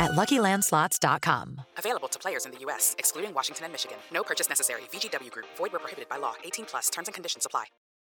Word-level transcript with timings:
at 0.00 0.12
LuckyLandSlots.com. 0.12 1.60
Available 1.78 2.08
to 2.08 2.18
players 2.18 2.46
in 2.46 2.52
the 2.52 2.58
U.S., 2.60 2.94
excluding 2.98 3.34
Washington 3.34 3.64
and 3.64 3.72
Michigan. 3.72 3.98
No 4.12 4.22
purchase 4.22 4.48
necessary. 4.48 4.82
VGW 4.92 5.30
Group. 5.30 5.46
Void 5.56 5.72
where 5.72 5.80
prohibited 5.80 6.08
by 6.08 6.16
law. 6.16 6.34
18 6.44 6.66
plus. 6.66 6.88
Terms 6.90 7.08
and 7.08 7.14
conditions 7.14 7.44
apply. 7.46 7.64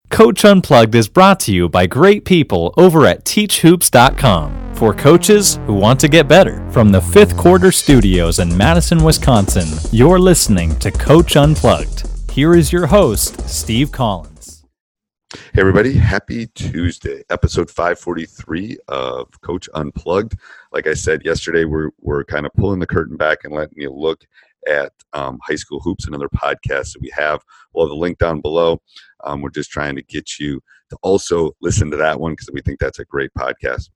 Coach 0.09 0.43
Unplugged 0.43 0.95
is 0.95 1.07
brought 1.07 1.39
to 1.41 1.51
you 1.53 1.69
by 1.69 1.85
great 1.85 2.25
people 2.25 2.73
over 2.77 3.05
at 3.05 3.25
TeachHoops.com 3.25 4.73
for 4.73 4.93
coaches 4.93 5.59
who 5.67 5.73
want 5.73 5.99
to 5.99 6.07
get 6.07 6.27
better. 6.27 6.67
From 6.71 6.91
the 6.91 7.01
fifth 7.01 7.37
quarter 7.37 7.71
studios 7.71 8.39
in 8.39 8.55
Madison, 8.57 9.03
Wisconsin, 9.03 9.67
you're 9.91 10.19
listening 10.19 10.77
to 10.79 10.89
Coach 10.89 11.35
Unplugged. 11.35 12.07
Here 12.31 12.55
is 12.55 12.71
your 12.73 12.87
host, 12.87 13.47
Steve 13.47 13.91
Collins. 13.91 14.38
Hey, 15.51 15.61
everybody. 15.61 15.93
Happy 15.93 16.45
Tuesday, 16.45 17.23
episode 17.31 17.71
543 17.71 18.77
of 18.87 19.27
Coach 19.41 19.67
Unplugged. 19.73 20.37
Like 20.71 20.85
I 20.85 20.93
said 20.93 21.25
yesterday, 21.25 21.65
we're, 21.65 21.89
we're 21.99 22.23
kind 22.23 22.45
of 22.45 22.53
pulling 22.53 22.79
the 22.79 22.85
curtain 22.85 23.17
back 23.17 23.39
and 23.43 23.55
letting 23.55 23.81
you 23.81 23.91
look 23.91 24.21
at 24.67 24.91
um, 25.13 25.39
High 25.41 25.55
School 25.55 25.79
Hoops 25.79 26.05
and 26.05 26.13
other 26.13 26.29
podcasts 26.29 26.93
that 26.93 27.01
we 27.01 27.11
have. 27.17 27.41
We'll 27.73 27.87
have 27.87 27.89
the 27.89 27.95
link 27.95 28.19
down 28.19 28.41
below. 28.41 28.79
Um, 29.23 29.41
we're 29.41 29.49
just 29.49 29.71
trying 29.71 29.95
to 29.95 30.03
get 30.03 30.37
you 30.39 30.61
to 30.91 30.97
also 31.01 31.55
listen 31.63 31.89
to 31.89 31.97
that 31.97 32.19
one 32.19 32.33
because 32.33 32.51
we 32.53 32.61
think 32.61 32.79
that's 32.79 32.99
a 32.99 33.05
great 33.05 33.31
podcast. 33.35 33.89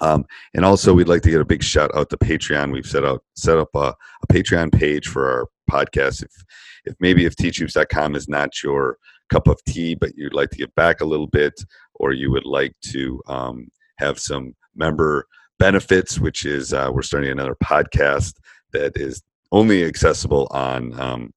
Um, 0.00 0.26
and 0.52 0.66
also, 0.66 0.92
we'd 0.92 1.08
like 1.08 1.22
to 1.22 1.30
get 1.30 1.40
a 1.40 1.46
big 1.46 1.62
shout 1.62 1.92
out 1.96 2.10
to 2.10 2.18
Patreon. 2.18 2.72
We've 2.72 2.84
set 2.84 3.06
out 3.06 3.24
set 3.36 3.56
up 3.56 3.70
a, 3.74 3.94
a 4.22 4.26
Patreon 4.30 4.72
page 4.72 5.08
for 5.08 5.30
our 5.30 5.46
podcast. 5.70 6.22
If 6.22 6.44
if 6.84 6.94
maybe 7.00 7.24
if 7.24 7.36
teachhoops.com 7.36 8.14
is 8.16 8.28
not 8.28 8.62
your 8.62 8.98
cup 9.30 9.48
of 9.48 9.62
tea, 9.64 9.94
but 9.94 10.12
you'd 10.16 10.34
like 10.34 10.50
to 10.50 10.58
give 10.58 10.74
back 10.74 11.00
a 11.00 11.06
little 11.06 11.26
bit, 11.26 11.54
or 11.94 12.12
you 12.12 12.30
would 12.30 12.46
like 12.46 12.74
to 12.92 13.20
um, 13.26 13.68
have 13.98 14.18
some 14.18 14.54
member 14.74 15.26
benefits, 15.58 16.18
which 16.18 16.44
is 16.44 16.72
uh, 16.72 16.90
we're 16.92 17.02
starting 17.02 17.30
another 17.30 17.56
podcast 17.62 18.34
that 18.72 18.92
is 18.96 19.22
only 19.52 19.84
accessible 19.84 20.48
on 20.50 20.98
um, 21.00 21.32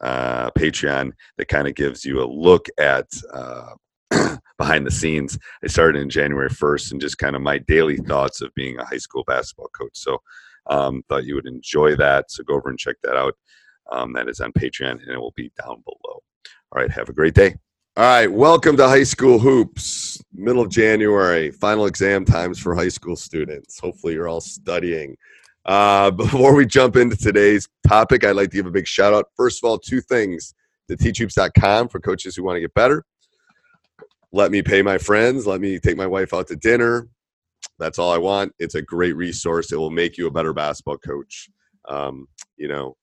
uh, 0.00 0.50
Patreon 0.50 1.12
that 1.38 1.48
kind 1.48 1.66
of 1.66 1.74
gives 1.74 2.04
you 2.04 2.22
a 2.22 2.26
look 2.26 2.66
at 2.78 3.06
uh, 3.32 3.74
behind 4.58 4.86
the 4.86 4.90
scenes. 4.90 5.38
I 5.64 5.68
started 5.68 6.00
in 6.00 6.10
January 6.10 6.50
1st 6.50 6.92
and 6.92 7.00
just 7.00 7.18
kind 7.18 7.34
of 7.34 7.42
my 7.42 7.58
daily 7.58 7.96
thoughts 7.96 8.40
of 8.40 8.54
being 8.54 8.78
a 8.78 8.84
high 8.84 8.98
school 8.98 9.24
basketball 9.26 9.68
coach. 9.68 9.94
So 9.94 10.18
um, 10.68 11.02
thought 11.08 11.24
you 11.24 11.34
would 11.34 11.46
enjoy 11.46 11.96
that. 11.96 12.30
So 12.30 12.44
go 12.44 12.54
over 12.54 12.68
and 12.68 12.78
check 12.78 12.96
that 13.02 13.16
out. 13.16 13.34
Um, 13.90 14.12
that 14.14 14.28
is 14.28 14.40
on 14.40 14.52
Patreon 14.52 15.00
and 15.02 15.10
it 15.10 15.18
will 15.18 15.34
be 15.36 15.52
down 15.60 15.82
below. 15.84 16.15
All 16.72 16.82
right, 16.82 16.90
have 16.90 17.08
a 17.08 17.12
great 17.12 17.34
day. 17.34 17.54
All 17.96 18.04
right, 18.04 18.30
welcome 18.30 18.76
to 18.76 18.86
High 18.86 19.04
School 19.04 19.38
Hoops. 19.38 20.22
Middle 20.34 20.62
of 20.62 20.68
January, 20.68 21.50
final 21.50 21.86
exam 21.86 22.26
times 22.26 22.58
for 22.58 22.74
high 22.74 22.90
school 22.90 23.16
students. 23.16 23.80
Hopefully, 23.80 24.12
you're 24.12 24.28
all 24.28 24.42
studying. 24.42 25.16
Uh, 25.64 26.10
before 26.12 26.54
we 26.54 26.66
jump 26.66 26.96
into 26.96 27.16
today's 27.16 27.66
topic, 27.88 28.24
I'd 28.24 28.36
like 28.36 28.50
to 28.50 28.56
give 28.56 28.66
a 28.66 28.70
big 28.70 28.86
shout 28.86 29.14
out. 29.14 29.30
First 29.34 29.64
of 29.64 29.70
all, 29.70 29.78
two 29.78 30.02
things 30.02 30.54
to 30.88 30.96
teachhoops.com 30.96 31.88
for 31.88 32.00
coaches 32.00 32.36
who 32.36 32.44
want 32.44 32.56
to 32.56 32.60
get 32.60 32.74
better. 32.74 33.04
Let 34.32 34.50
me 34.50 34.60
pay 34.60 34.82
my 34.82 34.98
friends. 34.98 35.46
Let 35.46 35.62
me 35.62 35.78
take 35.78 35.96
my 35.96 36.06
wife 36.06 36.34
out 36.34 36.48
to 36.48 36.56
dinner. 36.56 37.08
That's 37.78 37.98
all 37.98 38.12
I 38.12 38.18
want. 38.18 38.52
It's 38.58 38.74
a 38.74 38.82
great 38.82 39.16
resource. 39.16 39.72
It 39.72 39.76
will 39.76 39.90
make 39.90 40.18
you 40.18 40.26
a 40.26 40.30
better 40.30 40.52
basketball 40.52 40.98
coach. 40.98 41.48
Um, 41.88 42.28
you 42.56 42.68
know, 42.68 42.96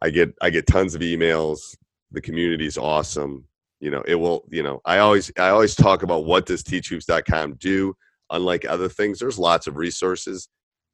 I 0.00 0.10
get 0.10 0.34
I 0.40 0.50
get 0.50 0.66
tons 0.66 0.94
of 0.94 1.02
emails 1.02 1.76
the 2.12 2.20
community 2.20 2.66
is 2.66 2.78
awesome. 2.78 3.44
You 3.80 3.90
know 3.90 4.02
it 4.06 4.14
will 4.14 4.44
you 4.48 4.62
know 4.62 4.80
i 4.84 4.98
always 4.98 5.32
i 5.36 5.48
always 5.48 5.74
talk 5.74 6.04
about 6.04 6.24
what 6.24 6.46
does 6.46 6.62
teachhoops.com 6.62 7.54
do. 7.54 7.94
Unlike 8.30 8.64
other 8.66 8.88
things 8.88 9.18
there's 9.18 9.38
lots 9.38 9.66
of 9.66 9.76
resources. 9.76 10.48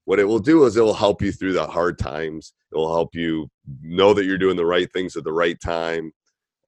What 0.06 0.18
it 0.18 0.24
will 0.24 0.38
do 0.38 0.64
is 0.64 0.76
it 0.76 0.80
will 0.80 0.94
help 0.94 1.20
you 1.20 1.30
through 1.30 1.52
the 1.52 1.66
hard 1.66 1.98
times. 1.98 2.54
It 2.72 2.76
will 2.76 2.94
help 2.94 3.14
you 3.14 3.50
know 3.82 4.14
that 4.14 4.24
you're 4.24 4.38
doing 4.38 4.56
the 4.56 4.64
right 4.64 4.90
things 4.94 5.16
at 5.16 5.24
the 5.24 5.32
right 5.32 5.60
time 5.60 6.12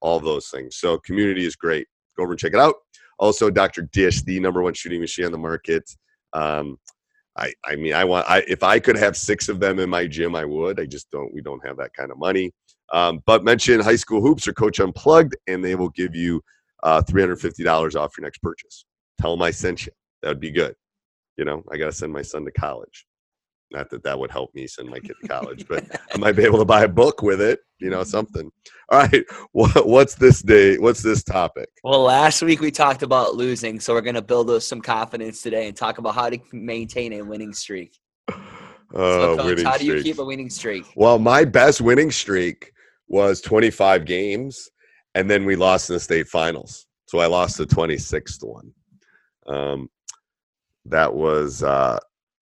all 0.01 0.19
those 0.19 0.49
things. 0.49 0.77
So 0.77 0.97
community 0.99 1.45
is 1.45 1.55
great. 1.55 1.87
Go 2.17 2.23
over 2.23 2.33
and 2.33 2.39
check 2.39 2.53
it 2.53 2.59
out. 2.59 2.75
Also 3.19 3.49
dr 3.49 3.81
dish 3.91 4.21
the 4.23 4.39
number 4.39 4.61
one 4.61 4.73
shooting 4.73 5.01
machine 5.01 5.25
on 5.25 5.31
the 5.31 5.37
market. 5.37 5.89
Um, 6.33 6.77
I, 7.37 7.53
I 7.65 7.75
mean, 7.75 7.93
I 7.93 8.03
want, 8.03 8.29
I, 8.29 8.43
if 8.47 8.61
I 8.61 8.79
could 8.79 8.97
have 8.97 9.15
six 9.15 9.47
of 9.47 9.59
them 9.59 9.79
in 9.79 9.89
my 9.89 10.05
gym, 10.05 10.35
I 10.35 10.43
would. 10.45 10.79
I 10.79 10.85
just 10.85 11.09
don't, 11.11 11.33
we 11.33 11.41
don't 11.41 11.65
have 11.65 11.77
that 11.77 11.93
kind 11.93 12.11
of 12.11 12.17
money. 12.17 12.51
Um, 12.91 13.21
but 13.25 13.43
mention 13.43 13.79
High 13.79 13.95
School 13.95 14.21
Hoops 14.21 14.47
or 14.47 14.53
Coach 14.53 14.79
Unplugged, 14.79 15.35
and 15.47 15.63
they 15.63 15.75
will 15.75 15.89
give 15.89 16.15
you 16.15 16.41
uh, 16.83 17.01
$350 17.01 17.95
off 17.95 18.17
your 18.17 18.23
next 18.23 18.39
purchase. 18.39 18.85
Tell 19.19 19.31
them 19.31 19.41
I 19.41 19.51
sent 19.51 19.85
you. 19.85 19.91
That 20.21 20.29
would 20.29 20.39
be 20.39 20.51
good. 20.51 20.75
You 21.37 21.45
know, 21.45 21.63
I 21.71 21.77
got 21.77 21.85
to 21.85 21.91
send 21.91 22.11
my 22.11 22.21
son 22.21 22.45
to 22.45 22.51
college. 22.51 23.05
Not 23.71 23.89
that 23.91 24.03
that 24.03 24.19
would 24.19 24.31
help 24.31 24.53
me 24.53 24.67
send 24.67 24.89
my 24.89 24.99
kid 24.99 25.15
to 25.21 25.27
college, 25.29 25.65
but 25.67 25.85
I 26.13 26.17
might 26.17 26.33
be 26.33 26.43
able 26.43 26.59
to 26.59 26.65
buy 26.65 26.83
a 26.83 26.89
book 26.89 27.21
with 27.21 27.39
it, 27.39 27.61
you 27.79 27.89
know, 27.89 28.03
something. 28.03 28.51
All 28.89 28.99
right. 28.99 29.23
What, 29.53 29.87
what's 29.87 30.15
this 30.15 30.41
day? 30.41 30.77
What's 30.77 31.01
this 31.01 31.23
topic? 31.23 31.69
Well, 31.83 32.03
last 32.03 32.41
week 32.41 32.61
we 32.61 32.71
talked 32.71 33.03
about 33.03 33.35
losing. 33.35 33.79
So 33.79 33.93
we're 33.93 34.01
going 34.01 34.15
to 34.15 34.21
build 34.21 34.49
us 34.49 34.65
some 34.65 34.81
confidence 34.81 35.41
today 35.41 35.67
and 35.67 35.75
talk 35.75 35.97
about 35.97 36.15
how 36.15 36.29
to 36.29 36.39
maintain 36.53 37.13
a 37.13 37.21
winning 37.21 37.53
streak. 37.53 37.97
Oh, 38.29 38.37
so, 38.93 39.37
Coach, 39.37 39.61
how 39.61 39.77
do 39.77 39.85
you 39.85 40.03
keep 40.03 40.19
a 40.19 40.25
winning 40.25 40.49
streak? 40.49 40.85
Well, 40.95 41.19
my 41.19 41.45
best 41.45 41.81
winning 41.81 42.11
streak 42.11 42.71
was 43.11 43.41
25 43.41 44.05
games, 44.05 44.69
and 45.15 45.29
then 45.29 45.45
we 45.45 45.57
lost 45.57 45.89
in 45.89 45.95
the 45.95 45.99
state 45.99 46.27
finals. 46.29 46.87
So 47.07 47.19
I 47.19 47.27
lost 47.27 47.57
the 47.57 47.65
26th 47.65 48.41
one. 48.41 48.71
Um, 49.45 49.89
that 50.85 51.13
was 51.13 51.61
uh, 51.61 51.99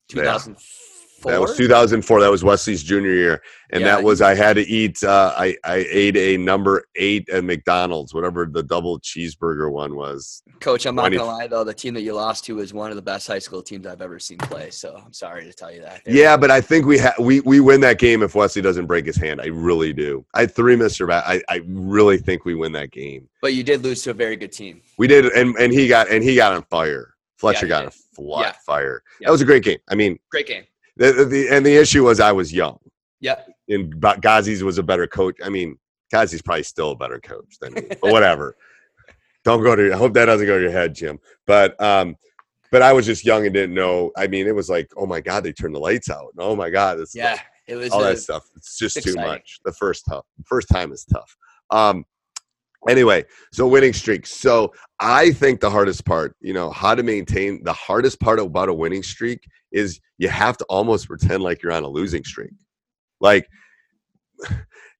2004. 0.09 0.98
That 1.23 1.41
was 1.41 1.57
2004. 1.57 2.21
That 2.21 2.31
was 2.31 2.43
Wesley's 2.43 2.83
junior 2.83 3.13
year, 3.13 3.41
and 3.71 3.81
yeah, 3.81 3.87
that 3.87 4.03
was 4.03 4.21
I 4.21 4.35
had 4.35 4.53
to 4.53 4.61
eat. 4.61 5.03
Uh, 5.03 5.33
I 5.37 5.55
I 5.63 5.85
ate 5.89 6.17
a 6.17 6.37
number 6.37 6.85
eight 6.95 7.29
at 7.29 7.43
McDonald's, 7.43 8.13
whatever 8.13 8.45
the 8.45 8.63
double 8.63 8.99
cheeseburger 8.99 9.71
one 9.71 9.95
was. 9.95 10.43
Coach, 10.59 10.85
I'm 10.85 10.95
20. 10.95 11.17
not 11.17 11.23
gonna 11.23 11.37
lie 11.37 11.47
though, 11.47 11.63
the 11.63 11.73
team 11.73 11.93
that 11.95 12.01
you 12.01 12.13
lost 12.13 12.45
to 12.45 12.55
was 12.55 12.73
one 12.73 12.89
of 12.89 12.95
the 12.95 13.01
best 13.01 13.27
high 13.27 13.39
school 13.39 13.61
teams 13.61 13.85
I've 13.85 14.01
ever 14.01 14.19
seen 14.19 14.37
play. 14.37 14.69
So 14.69 15.01
I'm 15.05 15.13
sorry 15.13 15.45
to 15.45 15.53
tell 15.53 15.71
you 15.71 15.81
that. 15.81 16.01
Yeah, 16.05 16.37
but 16.37 16.51
I 16.51 16.61
think 16.61 16.85
we 16.85 16.97
ha- 16.97 17.15
we 17.19 17.41
we 17.41 17.59
win 17.59 17.81
that 17.81 17.99
game 17.99 18.23
if 18.23 18.35
Wesley 18.35 18.61
doesn't 18.61 18.85
break 18.85 19.05
his 19.05 19.17
hand. 19.17 19.41
I 19.41 19.47
really 19.47 19.93
do. 19.93 20.25
I 20.33 20.41
had 20.41 20.55
three 20.55 20.75
Mister 20.75 21.07
Bat. 21.07 21.23
I 21.25 21.41
I 21.49 21.61
really 21.67 22.17
think 22.17 22.45
we 22.45 22.55
win 22.55 22.71
that 22.73 22.91
game. 22.91 23.27
But 23.41 23.53
you 23.53 23.63
did 23.63 23.83
lose 23.83 24.01
to 24.03 24.11
a 24.11 24.13
very 24.13 24.35
good 24.35 24.51
team. 24.51 24.81
We 24.97 25.07
did, 25.07 25.25
and 25.25 25.55
and 25.57 25.73
he 25.73 25.87
got 25.87 26.09
and 26.09 26.23
he 26.23 26.35
got 26.35 26.53
on 26.53 26.63
fire. 26.63 27.15
Fletcher 27.37 27.67
yeah, 27.67 27.69
got 27.69 27.85
on 27.85 27.91
flat 28.15 28.55
yeah. 28.55 28.59
fire. 28.65 29.01
That 29.21 29.31
was 29.31 29.41
a 29.41 29.45
great 29.45 29.63
game. 29.63 29.79
I 29.89 29.95
mean, 29.95 30.19
great 30.29 30.47
game. 30.47 30.65
The, 30.99 31.25
the, 31.25 31.49
and 31.49 31.65
the 31.65 31.75
issue 31.75 32.03
was 32.03 32.19
I 32.19 32.31
was 32.31 32.53
young. 32.53 32.77
Yeah. 33.21 33.41
And 33.69 33.95
Gazis 33.95 34.61
was 34.61 34.77
a 34.77 34.83
better 34.83 35.07
coach. 35.07 35.37
I 35.43 35.49
mean, 35.49 35.77
Kazi's 36.13 36.41
probably 36.41 36.63
still 36.63 36.91
a 36.91 36.95
better 36.95 37.19
coach 37.19 37.57
than 37.61 37.73
me, 37.73 37.87
but 38.01 38.11
whatever. 38.11 38.55
Don't 39.45 39.63
go 39.63 39.75
to. 39.75 39.93
I 39.93 39.97
hope 39.97 40.13
that 40.13 40.25
doesn't 40.25 40.45
go 40.45 40.57
to 40.57 40.61
your 40.61 40.71
head, 40.71 40.93
Jim. 40.93 41.17
But 41.47 41.81
um, 41.81 42.15
but 42.71 42.81
I 42.81 42.91
was 42.93 43.05
just 43.05 43.25
young 43.25 43.45
and 43.45 43.53
didn't 43.53 43.73
know. 43.73 44.11
I 44.17 44.27
mean, 44.27 44.45
it 44.45 44.53
was 44.53 44.69
like, 44.69 44.91
oh 44.97 45.05
my 45.05 45.21
god, 45.21 45.43
they 45.43 45.53
turned 45.53 45.73
the 45.73 45.79
lights 45.79 46.09
out. 46.09 46.33
Oh 46.37 46.55
my 46.55 46.69
god, 46.69 46.99
it's 46.99 47.15
Yeah, 47.15 47.39
it 47.65 47.75
was 47.75 47.91
all 47.91 48.01
a- 48.03 48.09
that 48.09 48.19
stuff. 48.19 48.43
It's 48.55 48.77
just 48.77 48.97
it's 48.97 49.05
too 49.05 49.15
much. 49.15 49.59
The 49.63 49.71
first 49.71 50.03
tough, 50.07 50.25
first 50.45 50.67
time 50.69 50.91
is 50.91 51.05
tough. 51.05 51.35
Um, 51.71 52.03
anyway, 52.87 53.25
so 53.51 53.67
winning 53.67 53.93
streak. 53.93 54.25
So 54.25 54.73
I 54.99 55.31
think 55.31 55.59
the 55.59 55.69
hardest 55.69 56.05
part, 56.05 56.35
you 56.39 56.53
know, 56.53 56.69
how 56.69 56.95
to 56.95 57.03
maintain 57.03 57.63
the 57.63 57.73
hardest 57.73 58.19
part 58.19 58.39
about 58.39 58.69
a 58.69 58.73
winning 58.73 59.03
streak 59.03 59.47
is 59.71 59.99
you 60.17 60.29
have 60.29 60.57
to 60.57 60.65
almost 60.65 61.07
pretend 61.07 61.43
like 61.43 61.61
you're 61.61 61.71
on 61.71 61.83
a 61.83 61.87
losing 61.89 62.23
streak. 62.23 62.53
Like 63.19 63.47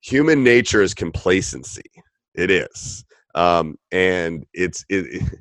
human 0.01 0.43
nature 0.43 0.81
is 0.81 0.93
complacency. 0.93 1.89
It 2.35 2.51
is, 2.51 3.05
um, 3.35 3.75
and 3.91 4.45
it's 4.53 4.85
it. 4.89 5.23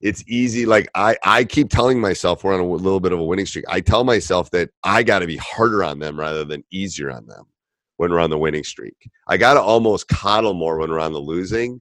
It's 0.00 0.22
easy. 0.28 0.64
Like 0.64 0.88
I, 0.94 1.16
I 1.24 1.42
keep 1.42 1.70
telling 1.70 2.00
myself 2.00 2.44
we're 2.44 2.54
on 2.54 2.60
a 2.60 2.64
little 2.64 3.00
bit 3.00 3.10
of 3.10 3.18
a 3.18 3.24
winning 3.24 3.46
streak. 3.46 3.64
I 3.68 3.80
tell 3.80 4.04
myself 4.04 4.48
that 4.52 4.70
I 4.84 5.02
got 5.02 5.18
to 5.18 5.26
be 5.26 5.38
harder 5.38 5.82
on 5.82 5.98
them 5.98 6.16
rather 6.16 6.44
than 6.44 6.62
easier 6.70 7.10
on 7.10 7.26
them 7.26 7.46
when 7.98 8.10
we're 8.10 8.20
on 8.20 8.30
the 8.30 8.38
winning 8.38 8.64
streak. 8.64 9.10
I 9.26 9.36
got 9.36 9.54
to 9.54 9.60
almost 9.60 10.08
coddle 10.08 10.54
more 10.54 10.78
when 10.78 10.90
we're 10.90 11.00
on 11.00 11.12
the 11.12 11.20
losing 11.20 11.80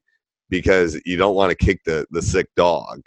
because 0.49 0.99
you 1.05 1.15
don't 1.15 1.35
want 1.35 1.49
to 1.49 1.65
kick 1.65 1.83
the 1.85 2.05
the 2.11 2.21
sick 2.21 2.47
dog. 2.55 3.01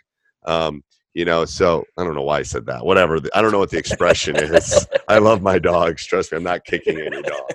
Um, 0.46 0.82
you 1.12 1.24
know, 1.24 1.44
so 1.44 1.84
I 1.98 2.04
don't 2.04 2.14
know 2.14 2.22
why 2.22 2.38
I 2.38 2.42
said 2.42 2.66
that. 2.66 2.84
Whatever. 2.84 3.18
I 3.34 3.42
don't 3.42 3.50
know 3.50 3.58
what 3.58 3.70
the 3.70 3.78
expression 3.78 4.36
is. 4.38 4.86
I 5.08 5.18
love 5.18 5.42
my 5.42 5.58
dogs. 5.58 6.06
Trust 6.06 6.30
me, 6.30 6.38
I'm 6.38 6.44
not 6.44 6.64
kicking 6.64 6.98
any 6.98 7.20
dogs. 7.22 7.54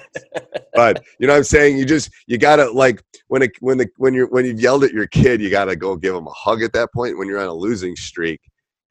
But 0.74 1.04
you 1.20 1.28
know 1.28 1.34
what 1.34 1.38
I'm 1.38 1.44
saying? 1.46 1.78
You 1.78 1.86
just 1.86 2.12
you 2.28 2.38
gotta 2.38 2.70
like 2.70 3.02
when 3.28 3.42
it 3.42 3.52
when 3.62 3.78
the 3.78 3.88
when 3.98 4.14
you're 4.14 4.28
when 4.28 4.46
you've 4.46 4.60
yelled 4.60 4.84
at 4.84 4.92
your 4.92 5.08
kid, 5.08 5.42
you 5.42 5.50
gotta 5.50 5.76
go 5.76 5.96
give 5.96 6.14
them 6.14 6.28
a 6.28 6.32
hug 6.32 6.64
at 6.64 6.74
that 6.74 6.92
point. 6.94 7.18
When 7.18 7.30
you're 7.30 7.40
on 7.40 7.48
a 7.48 7.54
losing 7.54 7.96
streak, 7.96 8.42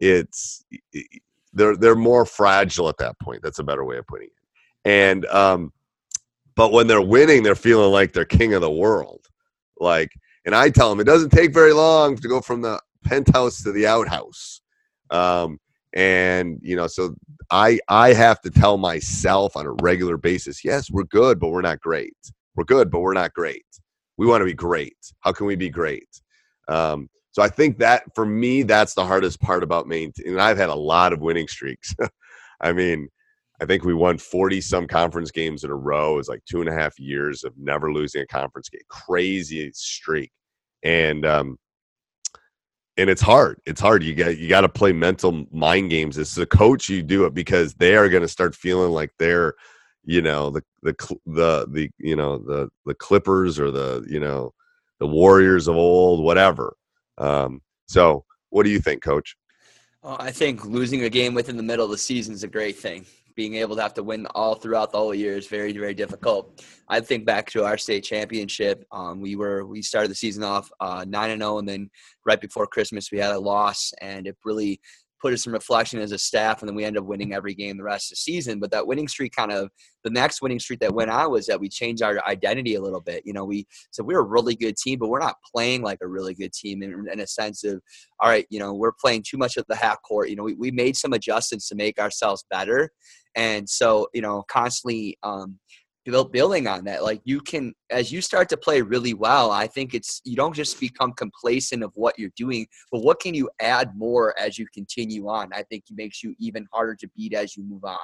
it's 0.01 0.65
they're 1.53 1.77
they're 1.77 1.95
more 1.95 2.25
fragile 2.25 2.89
at 2.89 2.97
that 2.99 3.21
point. 3.21 3.43
That's 3.43 3.59
a 3.59 3.65
better 3.65 3.85
way 3.85 3.99
of 3.99 4.07
putting 4.07 4.29
it. 4.29 4.33
And 4.87 5.27
um, 5.27 5.73
but 6.57 6.73
when 6.73 6.87
they're 6.87 7.03
winning, 7.03 7.43
they're 7.43 7.55
feeling 7.55 7.91
like 7.91 8.13
they're 8.13 8.25
king 8.25 8.55
of 8.55 8.61
the 8.61 8.71
world. 8.71 9.27
Like, 9.79 10.13
and 10.45 10.55
I 10.55 10.71
tell 10.71 10.91
them 10.91 11.01
it 11.01 11.05
doesn't 11.05 11.31
take 11.31 11.53
very 11.53 11.73
long 11.73 12.17
to 12.17 12.29
go 12.29 12.41
from 12.41 12.63
the 12.63 12.81
penthouse 13.05 13.63
to 13.63 13.73
the 13.73 13.87
outhouse. 13.87 14.61
Um, 15.11 15.59
and 15.95 16.59
you 16.63 16.77
know, 16.77 16.87
so 16.87 17.15
I 17.51 17.79
I 17.89 18.13
have 18.13 18.41
to 18.43 18.51
tell 18.51 18.79
myself 18.79 19.57
on 19.57 19.67
a 19.67 19.73
regular 19.83 20.17
basis, 20.17 20.65
yes, 20.65 20.91
we're 20.91 21.05
good, 21.05 21.39
but 21.39 21.51
we're 21.51 21.63
not 21.63 21.81
great. 21.81 22.17
We're 22.57 22.65
good, 22.65 22.91
but 22.91 23.01
we're 23.01 23.15
not 23.15 23.33
great. 23.33 23.65
We 24.17 24.27
want 24.27 24.41
to 24.41 24.47
be 24.47 24.55
great. 24.55 24.97
How 25.21 25.33
can 25.33 25.47
we 25.47 25.57
be 25.57 25.71
great? 25.71 26.09
Um, 26.69 27.09
so 27.33 27.43
I 27.43 27.49
think 27.49 27.79
that 27.79 28.05
for 28.15 28.25
me, 28.25 28.63
that's 28.63 28.95
the 28.95 29.05
hardest 29.05 29.41
part 29.41 29.63
about 29.63 29.89
maintaining. 29.89 30.33
And 30.33 30.41
I've 30.41 30.57
had 30.57 30.69
a 30.69 30.75
lot 30.75 31.13
of 31.13 31.21
winning 31.21 31.49
streaks. 31.49 31.95
I 32.61 32.73
mean, 32.73 33.09
I 33.65 33.67
think 33.67 33.83
we 33.83 33.95
won 33.95 34.19
40 34.19 34.61
some 34.61 34.87
conference 34.87 35.31
games 35.31 35.65
in 35.65 35.71
a 35.71 35.75
row. 35.75 36.13
It 36.13 36.17
was 36.17 36.29
like 36.29 36.45
two 36.45 36.61
and 36.61 36.69
a 36.69 36.75
half 36.75 36.99
years 36.99 37.45
of 37.45 37.55
never 37.57 37.91
losing 37.91 38.21
a 38.21 38.27
conference 38.27 38.69
game. 38.69 38.83
Crazy 38.91 39.71
streak. 39.73 40.31
And 40.83 41.25
um 41.25 41.59
and 42.99 43.09
it's 43.09 43.23
hard. 43.23 43.59
It's 43.65 43.81
hard. 43.81 44.03
You 44.03 44.15
got 44.15 44.37
you 44.37 44.51
got 44.51 44.61
to 44.61 44.69
play 44.69 44.93
mental 44.93 45.47
mind 45.51 45.89
games. 45.89 46.19
As 46.19 46.37
a 46.37 46.45
coach, 46.45 46.91
you 46.91 47.03
do 47.03 47.25
it 47.25 47.33
because 47.33 47.73
they 47.73 47.97
are 47.97 48.11
going 48.11 48.23
to 48.23 48.29
start 48.29 48.55
feeling 48.55 48.93
like 48.93 49.13
they're, 49.19 49.55
you 50.05 50.21
know, 50.21 50.51
the 50.51 50.63
the 50.83 50.95
the 51.25 51.67
the 51.71 51.91
you 51.99 52.17
know 52.17 52.37
the 52.37 52.69
the 52.85 52.95
Clippers 52.95 53.59
or 53.59 53.71
the 53.71 54.05
you 54.07 54.21
know 54.21 54.53
the 55.01 55.07
Warriors 55.07 55.69
of 55.69 55.77
old, 55.77 56.23
whatever. 56.23 56.77
Um, 57.17 57.63
so, 57.87 58.27
what 58.51 58.65
do 58.65 58.71
you 58.71 58.79
think, 58.79 59.03
Coach? 59.03 59.35
Oh, 60.03 60.17
I 60.21 60.31
think 60.31 60.67
losing 60.67 61.03
a 61.03 61.09
game 61.09 61.33
within 61.33 61.57
the 61.57 61.63
middle 61.63 61.87
of 61.87 61.91
the 61.91 61.99
season 61.99 62.35
is 62.35 62.45
a 62.45 62.49
great 62.49 62.77
thing. 62.77 63.07
Being 63.37 63.55
able 63.57 63.77
to 63.77 63.83
have 63.83 63.95
to 63.95 64.03
win 64.03 64.27
all 64.35 64.55
throughout 64.55 64.93
the 64.93 64.99
whole 64.99 65.15
year 65.15 65.37
is 65.37 65.47
very, 65.47 65.73
very 65.73 65.95
difficult. 65.95 66.65
I 66.89 67.01
think 67.01 67.27
back 67.27 67.51
to 67.51 67.65
our 67.65 67.77
state 67.77 68.05
championship. 68.05 68.85
Um, 68.93 69.21
we 69.21 69.35
were 69.37 69.67
we 69.67 69.83
started 69.83 70.11
the 70.11 70.15
season 70.15 70.45
off 70.45 70.71
uh, 70.81 71.05
nine 71.09 71.31
and 71.31 71.43
zero, 71.43 71.59
and 71.59 71.69
then 71.69 71.91
right 72.25 72.41
before 72.41 72.67
Christmas 72.67 73.11
we 73.11 73.19
had 73.19 73.33
a 73.33 73.39
loss, 73.39 73.93
and 74.01 74.27
it 74.27 74.37
really 74.45 74.81
put 75.25 75.33
us 75.33 75.47
in 75.47 75.53
reflection 75.53 76.01
as 76.01 76.13
a 76.13 76.19
staff. 76.19 76.61
And 76.61 76.69
then 76.69 76.77
we 76.77 76.85
ended 76.85 77.01
up 77.01 77.09
winning 77.09 77.33
every 77.33 77.55
game 77.55 77.79
the 77.79 77.83
rest 77.83 78.13
of 78.13 78.17
the 78.17 78.17
season. 78.17 78.61
But 78.61 78.71
that 78.73 78.87
winning 78.87 79.09
streak 79.09 79.35
kind 79.35 79.51
of 79.51 79.71
the 80.03 80.11
next 80.11 80.43
winning 80.43 80.59
streak 80.59 80.81
that 80.81 80.93
went 80.93 81.11
on 81.11 81.31
was 81.31 81.47
that 81.47 81.59
we 81.59 81.71
changed 81.71 82.03
our 82.03 82.23
identity 82.27 82.75
a 82.75 82.83
little 82.83 83.01
bit. 83.01 83.23
You 83.25 83.33
know, 83.33 83.47
we 83.47 83.67
said 83.91 84.05
we're 84.05 84.21
a 84.21 84.23
really 84.23 84.55
good 84.55 84.77
team, 84.77 84.99
but 84.99 85.09
we're 85.09 85.21
not 85.21 85.37
playing 85.51 85.81
like 85.81 86.01
a 86.03 86.07
really 86.07 86.35
good 86.35 86.53
team 86.53 86.83
in, 86.83 87.07
in 87.11 87.21
a 87.21 87.27
sense 87.27 87.65
of 87.65 87.81
all 88.21 88.29
right, 88.29 88.47
you 88.51 88.59
know, 88.59 88.75
we're 88.75 88.93
playing 88.93 89.25
too 89.27 89.39
much 89.39 89.57
at 89.57 89.67
the 89.67 89.77
half 89.77 90.03
court. 90.03 90.29
You 90.29 90.37
know, 90.37 90.43
we, 90.43 90.57
we 90.57 90.71
made 90.71 90.95
some 90.95 91.15
adjustments 91.15 91.71
to 91.71 91.75
make 91.75 91.99
ourselves 91.99 92.45
better. 92.51 92.91
And 93.37 93.69
so, 93.69 94.09
you 94.15 94.23
know, 94.23 94.45
constantly 94.49 95.19
um, 95.23 95.59
build, 96.05 96.33
building 96.33 96.67
on 96.67 96.85
that. 96.85 97.03
Like 97.03 97.21
you 97.25 97.41
can, 97.41 97.73
as 97.91 98.13
you 98.13 98.21
start 98.21 98.49
to 98.51 98.57
play 98.57 98.83
really 98.83 99.15
well, 99.15 99.51
I 99.51 99.67
think 99.67 99.95
it's, 99.95 100.21
you 100.25 100.37
don't 100.37 100.55
just 100.55 100.79
become 100.79 101.13
complacent 101.13 101.83
of 101.83 101.91
what 101.95 102.19
you're 102.19 102.31
doing, 102.37 102.67
but 102.93 103.03
what 103.03 103.21
can 103.21 103.35
you 103.35 103.51
add 103.61 103.91
more 103.97 104.39
as 104.39 104.59
you 104.59 104.67
continue 104.73 105.29
on? 105.29 105.51
I 105.53 105.63
think 105.63 105.85
it 105.89 105.97
makes 105.97 106.23
you 106.23 106.35
even 106.39 106.67
harder 106.73 106.95
to 106.97 107.09
beat 107.17 107.35
as 107.35 107.57
you 107.57 107.65
move 107.65 107.85
on. 107.85 107.97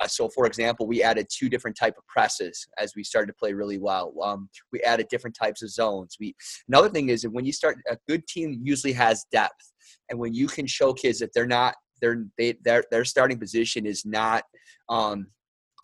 Uh, 0.00 0.06
so, 0.06 0.28
for 0.28 0.46
example, 0.46 0.86
we 0.86 1.02
added 1.02 1.26
two 1.30 1.48
different 1.48 1.76
type 1.76 1.94
of 1.96 2.06
presses 2.06 2.66
as 2.78 2.94
we 2.94 3.02
started 3.02 3.28
to 3.28 3.38
play 3.38 3.52
really 3.52 3.78
well. 3.78 4.12
Um, 4.22 4.48
we 4.72 4.80
added 4.82 5.08
different 5.08 5.36
types 5.36 5.62
of 5.62 5.70
zones. 5.70 6.16
We 6.20 6.34
another 6.68 6.90
thing 6.90 7.08
is 7.08 7.22
that 7.22 7.30
when 7.30 7.46
you 7.46 7.52
start, 7.52 7.78
a 7.90 7.96
good 8.06 8.26
team 8.26 8.60
usually 8.62 8.92
has 8.92 9.24
depth, 9.32 9.72
and 10.10 10.18
when 10.18 10.34
you 10.34 10.46
can 10.46 10.66
show 10.66 10.92
kids 10.92 11.18
that 11.20 11.30
they're 11.32 11.46
not 11.46 11.74
their 12.00 12.24
they, 12.36 12.54
their 12.64 12.84
their 12.90 13.04
starting 13.04 13.38
position 13.38 13.86
is 13.86 14.04
not 14.04 14.44
um, 14.88 15.28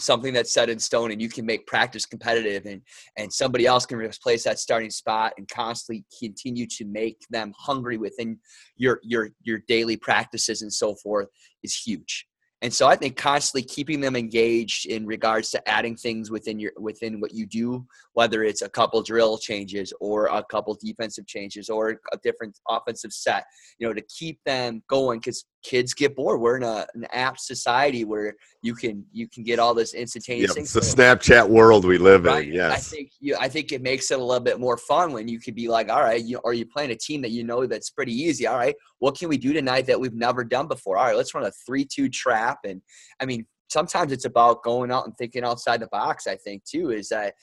something 0.01 0.33
that's 0.33 0.53
set 0.53 0.69
in 0.69 0.79
stone, 0.79 1.13
and 1.13 1.21
you 1.21 1.29
can 1.29 1.47
make 1.47 1.67
practice 1.67 2.07
competitive, 2.07 2.67
and 2.67 2.83
and 3.17 3.33
somebody 3.33 3.67
else 3.67 3.87
can 3.87 3.99
replace 3.99 4.45
that 4.45 4.59
starting 4.59 4.91
spot 4.91 5.33
and 5.39 5.49
constantly 5.49 6.05
continue 6.19 6.67
to 6.67 6.85
make 6.85 7.19
them 7.31 7.53
hungry 7.59 7.99
within 7.99 8.39
your 8.77 9.01
your 9.03 9.31
your 9.43 9.61
daily 9.69 9.97
practices 9.97 10.63
and 10.63 10.73
so 10.73 10.95
forth 10.97 11.29
is 11.63 11.75
huge. 11.75 12.27
And 12.65 12.73
so 12.73 12.87
I 12.89 12.97
think 12.97 13.19
constantly 13.19 13.63
keeping 13.69 14.01
them 14.01 14.17
engaged 14.17 14.87
in 14.87 15.05
regards 15.05 15.51
to 15.51 15.69
adding 15.69 15.97
things 15.97 16.31
within 16.31 16.59
your 16.59 16.73
within 16.79 17.21
what 17.21 17.35
you 17.35 17.45
do, 17.45 17.87
whether 18.15 18.43
it's 18.43 18.63
a 18.63 18.71
couple 18.71 19.03
drill 19.03 19.37
changes 19.37 19.93
or 20.01 20.29
a 20.29 20.43
couple 20.43 20.75
defensive 20.83 21.27
changes 21.27 21.69
or 21.69 22.01
a 22.11 22.17
different 22.23 22.59
offensive 22.71 23.13
set, 23.13 23.45
you 23.79 23.87
know, 23.87 23.93
to 23.93 24.01
keep 24.09 24.41
them 24.47 24.83
going 24.89 25.19
because 25.19 25.45
kids 25.63 25.93
get 25.93 26.17
bored. 26.17 26.41
We're 26.41 26.57
in 26.57 26.63
a, 26.63 26.87
an 26.95 27.07
app 27.13 27.39
society 27.39 28.05
where 28.05 28.35
you 28.63 28.75
can 28.75 29.05
you 29.13 29.29
can 29.29 29.43
get 29.43 29.59
all 29.59 29.75
this 29.75 29.93
instantaneous. 29.93 30.57
it's 30.57 30.73
the. 30.73 30.81
Snapchat 30.81 31.49
world 31.49 31.85
we 31.85 31.99
live 31.99 32.25
Right. 32.25 32.49
in. 32.49 32.61
I 32.61 32.77
think 32.77 33.11
you. 33.21 33.37
I 33.41 33.49
think 33.49 33.73
it 33.73 33.83
makes 33.83 34.11
it 34.11 34.19
a 34.21 34.25
little 34.25 34.43
bit 34.43 34.61
more 34.61 34.77
fun 34.77 35.13
when 35.13 35.27
you 35.27 35.41
could 35.41 35.55
be 35.55 35.67
like, 35.69 35.91
all 35.91 36.03
right, 36.03 36.23
you 36.23 36.41
are 36.45 36.55
you 36.55 36.65
playing 36.65 36.93
a 36.93 36.97
team 36.97 37.21
that 37.23 37.31
you 37.31 37.43
know 37.43 37.67
that's 37.67 37.91
pretty 37.91 38.13
easy. 38.13 38.47
All 38.47 38.57
right, 38.57 38.75
what 39.01 39.19
can 39.19 39.29
we 39.29 39.37
do 39.37 39.53
tonight 39.53 39.87
that 39.87 39.99
we've 39.99 40.15
never 40.15 40.45
done 40.45 40.69
before? 40.69 40.97
All 40.97 41.05
right, 41.05 41.17
let's 41.17 41.35
run 41.35 41.45
a 41.45 41.51
three-two 41.67 42.09
trap. 42.11 42.54
And 42.65 42.83
I 43.21 43.27
mean, 43.27 43.47
sometimes 43.69 44.13
it's 44.13 44.25
about 44.25 44.63
going 44.63 44.91
out 44.91 45.07
and 45.07 45.17
thinking 45.17 45.45
outside 45.45 45.81
the 45.81 45.89
box. 45.89 46.27
I 46.27 46.37
think 46.37 46.65
too 46.65 46.91
is 46.91 47.09
that 47.09 47.35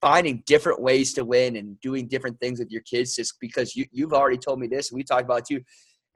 finding 0.00 0.42
different 0.46 0.80
ways 0.80 1.12
to 1.14 1.24
win 1.24 1.56
and 1.56 1.78
doing 1.80 2.08
different 2.08 2.40
things 2.40 2.58
with 2.58 2.70
your 2.70 2.82
kids. 2.82 3.16
Just 3.16 3.34
because 3.40 3.76
you 3.76 3.86
you've 3.92 4.12
already 4.12 4.38
told 4.38 4.60
me 4.60 4.66
this, 4.66 4.90
and 4.90 4.96
we 4.96 5.04
talked 5.04 5.24
about 5.24 5.40
it 5.40 5.46
too. 5.46 5.62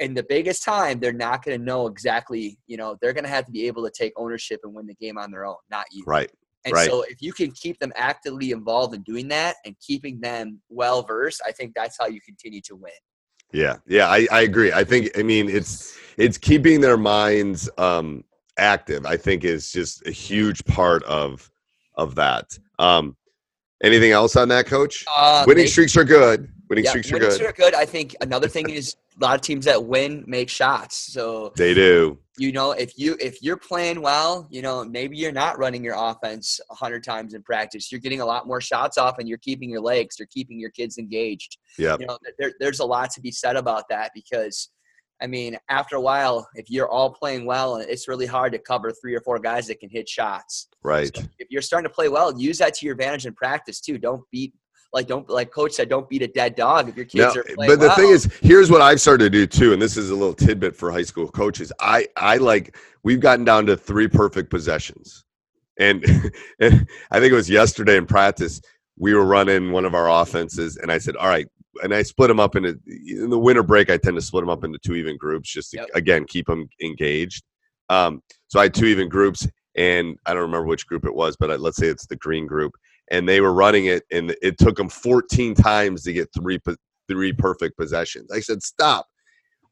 In 0.01 0.13
the 0.13 0.25
biggest 0.29 0.65
time, 0.65 0.99
they're 0.99 1.13
not 1.13 1.45
going 1.45 1.57
to 1.59 1.65
know 1.65 1.87
exactly. 1.87 2.59
You 2.67 2.77
know, 2.77 2.97
they're 3.01 3.13
going 3.13 3.25
to 3.25 3.31
have 3.31 3.47
to 3.47 3.53
be 3.53 3.67
able 3.67 3.85
to 3.85 3.91
take 3.91 4.13
ownership 4.17 4.61
and 4.65 4.75
win 4.75 4.87
the 4.87 4.95
game 4.95 5.19
on 5.19 5.31
their 5.31 5.47
own, 5.47 5.57
not 5.71 5.87
you. 5.93 6.03
Right. 6.05 6.31
And 6.65 6.75
Right. 6.75 6.89
so 6.89 7.03
if 7.03 7.21
you 7.21 7.33
can 7.33 7.53
keep 7.53 7.79
them 7.79 7.93
actively 7.95 8.51
involved 8.51 8.95
in 8.95 9.03
doing 9.03 9.29
that 9.29 9.57
and 9.65 9.77
keeping 9.87 10.21
them 10.21 10.61
well 10.71 11.03
versed, 11.03 11.43
I 11.47 11.53
think 11.53 11.75
that's 11.77 11.97
how 12.01 12.07
you 12.07 12.21
continue 12.23 12.63
to 12.63 12.75
win. 12.75 12.93
Yeah, 13.53 13.77
yeah, 13.87 14.09
I, 14.09 14.27
I 14.33 14.41
agree. 14.41 14.73
I 14.73 14.83
think 14.83 15.17
I 15.17 15.23
mean 15.23 15.49
it's 15.49 15.97
it's 16.17 16.39
keeping 16.39 16.81
their 16.81 16.97
minds 16.97 17.71
um 17.79 18.25
active, 18.59 19.07
I 19.07 19.17
think 19.17 19.45
is 19.45 19.73
just 19.73 20.07
a 20.07 20.11
huge 20.11 20.65
part 20.65 21.03
of 21.05 21.51
of 21.97 22.15
that. 22.17 22.59
Um 22.79 23.17
anything 23.83 24.13
else 24.13 24.37
on 24.37 24.49
that, 24.49 24.67
coach? 24.67 25.05
Uh, 25.15 25.45
Winning 25.47 25.65
make- 25.65 25.73
streaks 25.73 25.97
are 25.97 26.05
good. 26.05 26.51
Winning 26.71 26.85
yeah, 26.85 26.91
streaks 26.91 27.11
are 27.11 27.15
winning 27.17 27.29
good. 27.29 27.35
streaks 27.35 27.51
are 27.51 27.53
good. 27.53 27.75
I 27.75 27.85
think 27.85 28.17
another 28.23 28.49
thing 28.49 28.71
is 28.81 28.97
a 29.21 29.25
lot 29.25 29.35
of 29.37 29.43
teams 29.43 29.67
that 29.67 29.85
win 29.85 30.25
make 30.27 30.49
shots. 30.49 30.97
So 30.97 31.53
They 31.57 31.75
do. 31.75 32.19
you 32.39 32.51
know 32.53 32.73
if 32.73 32.99
you 32.99 33.17
if 33.21 33.41
you're 33.43 33.57
playing 33.59 34.01
well, 34.01 34.49
you 34.51 34.63
know 34.63 34.85
maybe 34.85 35.17
you're 35.17 35.31
not 35.31 35.59
running 35.59 35.85
your 35.85 35.95
offense 35.97 36.61
a 36.71 36.75
hundred 36.75 37.05
times 37.05 37.35
in 37.35 37.43
practice. 37.43 37.93
You're 37.93 38.01
getting 38.01 38.21
a 38.23 38.27
lot 38.27 38.47
more 38.47 38.61
shots 38.61 38.97
off, 38.99 39.19
and 39.19 39.29
you're 39.29 39.39
keeping 39.39 39.69
your 39.71 39.83
legs. 39.83 40.19
You're 40.19 40.27
keeping 40.29 40.59
your 40.59 40.71
kids 40.71 40.97
engaged. 40.99 41.59
Yeah. 41.79 41.97
you 42.01 42.07
know 42.07 42.19
there, 42.39 42.53
there's 42.59 42.81
a 42.81 42.85
lot 42.87 43.11
to 43.11 43.21
be 43.21 43.31
said 43.31 43.57
about 43.57 43.89
that 43.91 44.11
because 44.15 44.71
i 45.21 45.27
mean 45.27 45.57
after 45.69 45.97
a 45.97 46.01
while 46.01 46.49
if 46.55 46.71
you're 46.71 46.89
all 46.89 47.11
playing 47.11 47.45
well 47.47 47.77
it's 47.77 48.09
really 48.09 48.27
hard 48.27 48.53
to 48.53 48.59
cover 48.59 48.93
three 48.93 49.15
or 49.15 49.21
four 49.21 49.39
guys 49.39 49.67
that 49.67 49.81
can 49.81 49.91
hit 49.91 50.09
shots 50.09 50.69
Right. 50.83 51.17
So 51.17 51.23
if 51.39 51.49
you're 51.51 51.63
starting 51.63 51.89
to 51.89 51.95
play 51.95 52.09
well 52.09 52.39
use 52.39 52.59
that 52.59 52.75
to 52.75 52.87
your 52.87 52.93
advantage 52.93 53.27
in 53.27 53.35
practice 53.35 53.81
too 53.81 53.99
don't 53.99 54.23
beat 54.31 54.53
like 54.95 55.09
don't 55.09 55.29
like 55.29 55.51
coach 55.51 55.73
said, 55.73 55.89
don't 55.89 56.09
beat 56.09 56.23
a 56.23 56.29
dead 56.29 56.55
dog 56.55 56.89
if 56.89 56.97
your 56.97 57.05
kids 57.05 57.35
No, 57.35 57.41
are 57.41 57.45
playing 57.55 57.73
but 57.73 57.81
the 57.81 57.91
thing 57.97 58.11
is, 58.11 58.33
here's 58.41 58.71
what 58.71 58.81
I've 58.81 59.01
started 59.01 59.25
to 59.25 59.31
do 59.31 59.47
too, 59.47 59.73
and 59.73 59.83
this 59.83 59.97
is 59.97 60.11
a 60.11 60.15
little 60.15 60.33
tidbit 60.33 60.77
for 60.77 60.91
high 60.91 61.03
school 61.03 61.29
coaches. 61.29 61.73
I 61.81 62.07
I 62.17 62.37
like 62.37 62.77
we've 63.03 63.21
gotten 63.21 63.45
down 63.45 63.67
to 63.67 63.77
three 63.77 64.07
perfect 64.07 64.51
possessions, 64.51 65.25
and 65.79 66.05
and 66.61 66.87
I 67.11 67.19
think 67.19 67.33
it 67.33 67.37
was 67.37 67.51
yesterday 67.51 67.97
in 67.97 68.07
practice 68.07 68.63
we 68.97 69.13
were 69.13 69.25
running 69.25 69.73
one 69.73 69.85
of 69.85 69.95
our 69.95 70.09
offenses, 70.23 70.77
and 70.77 70.93
I 70.93 70.99
said, 70.99 71.17
all 71.17 71.29
right, 71.29 71.49
and 71.83 71.95
I 71.95 72.03
split 72.03 72.29
them 72.29 72.41
up 72.41 72.57
into 72.57 72.79
in 72.87 73.31
the 73.31 73.39
winter 73.39 73.63
break. 73.63 73.91
I 73.91 73.97
tend 73.97 74.17
to 74.17 74.23
split 74.23 74.43
them 74.43 74.51
up 74.51 74.65
into 74.65 74.79
two 74.79 74.95
even 74.95 75.17
groups, 75.17 75.51
just 75.51 75.71
to 75.73 75.79
Yep. 75.79 75.89
again 75.95 76.25
keep 76.27 76.47
them 76.47 76.69
engaged. 76.83 77.43
Um, 77.89 78.23
so 78.49 78.61
I 78.61 78.65
had 78.65 78.75
two 78.75 78.87
even 78.87 79.09
groups, 79.09 79.47
and 79.77 80.17
I 80.27 80.33
don't 80.33 80.43
remember 80.43 80.67
which 80.67 80.87
group 80.87 81.05
it 81.05 81.15
was, 81.15 81.37
but 81.37 81.51
I, 81.51 81.57
let's 81.57 81.77
say 81.77 81.89
it's 81.89 82.07
the 82.07 82.17
green 82.17 82.47
group, 82.47 82.73
and 83.11 83.29
they 83.29 83.41
were 83.41 83.53
running 83.53 83.87
it, 83.87 84.05
and 84.13 84.35
it 84.43 84.59
took 84.59 84.77
them 84.77 84.89
14 84.89 85.55
times 85.55 86.03
to 86.05 86.13
get 86.13 86.29
three 86.35 86.59
three 87.09 87.33
perfect 87.33 87.77
possessions. 87.77 88.31
I 88.33 88.41
said, 88.41 88.63
stop. 88.63 89.07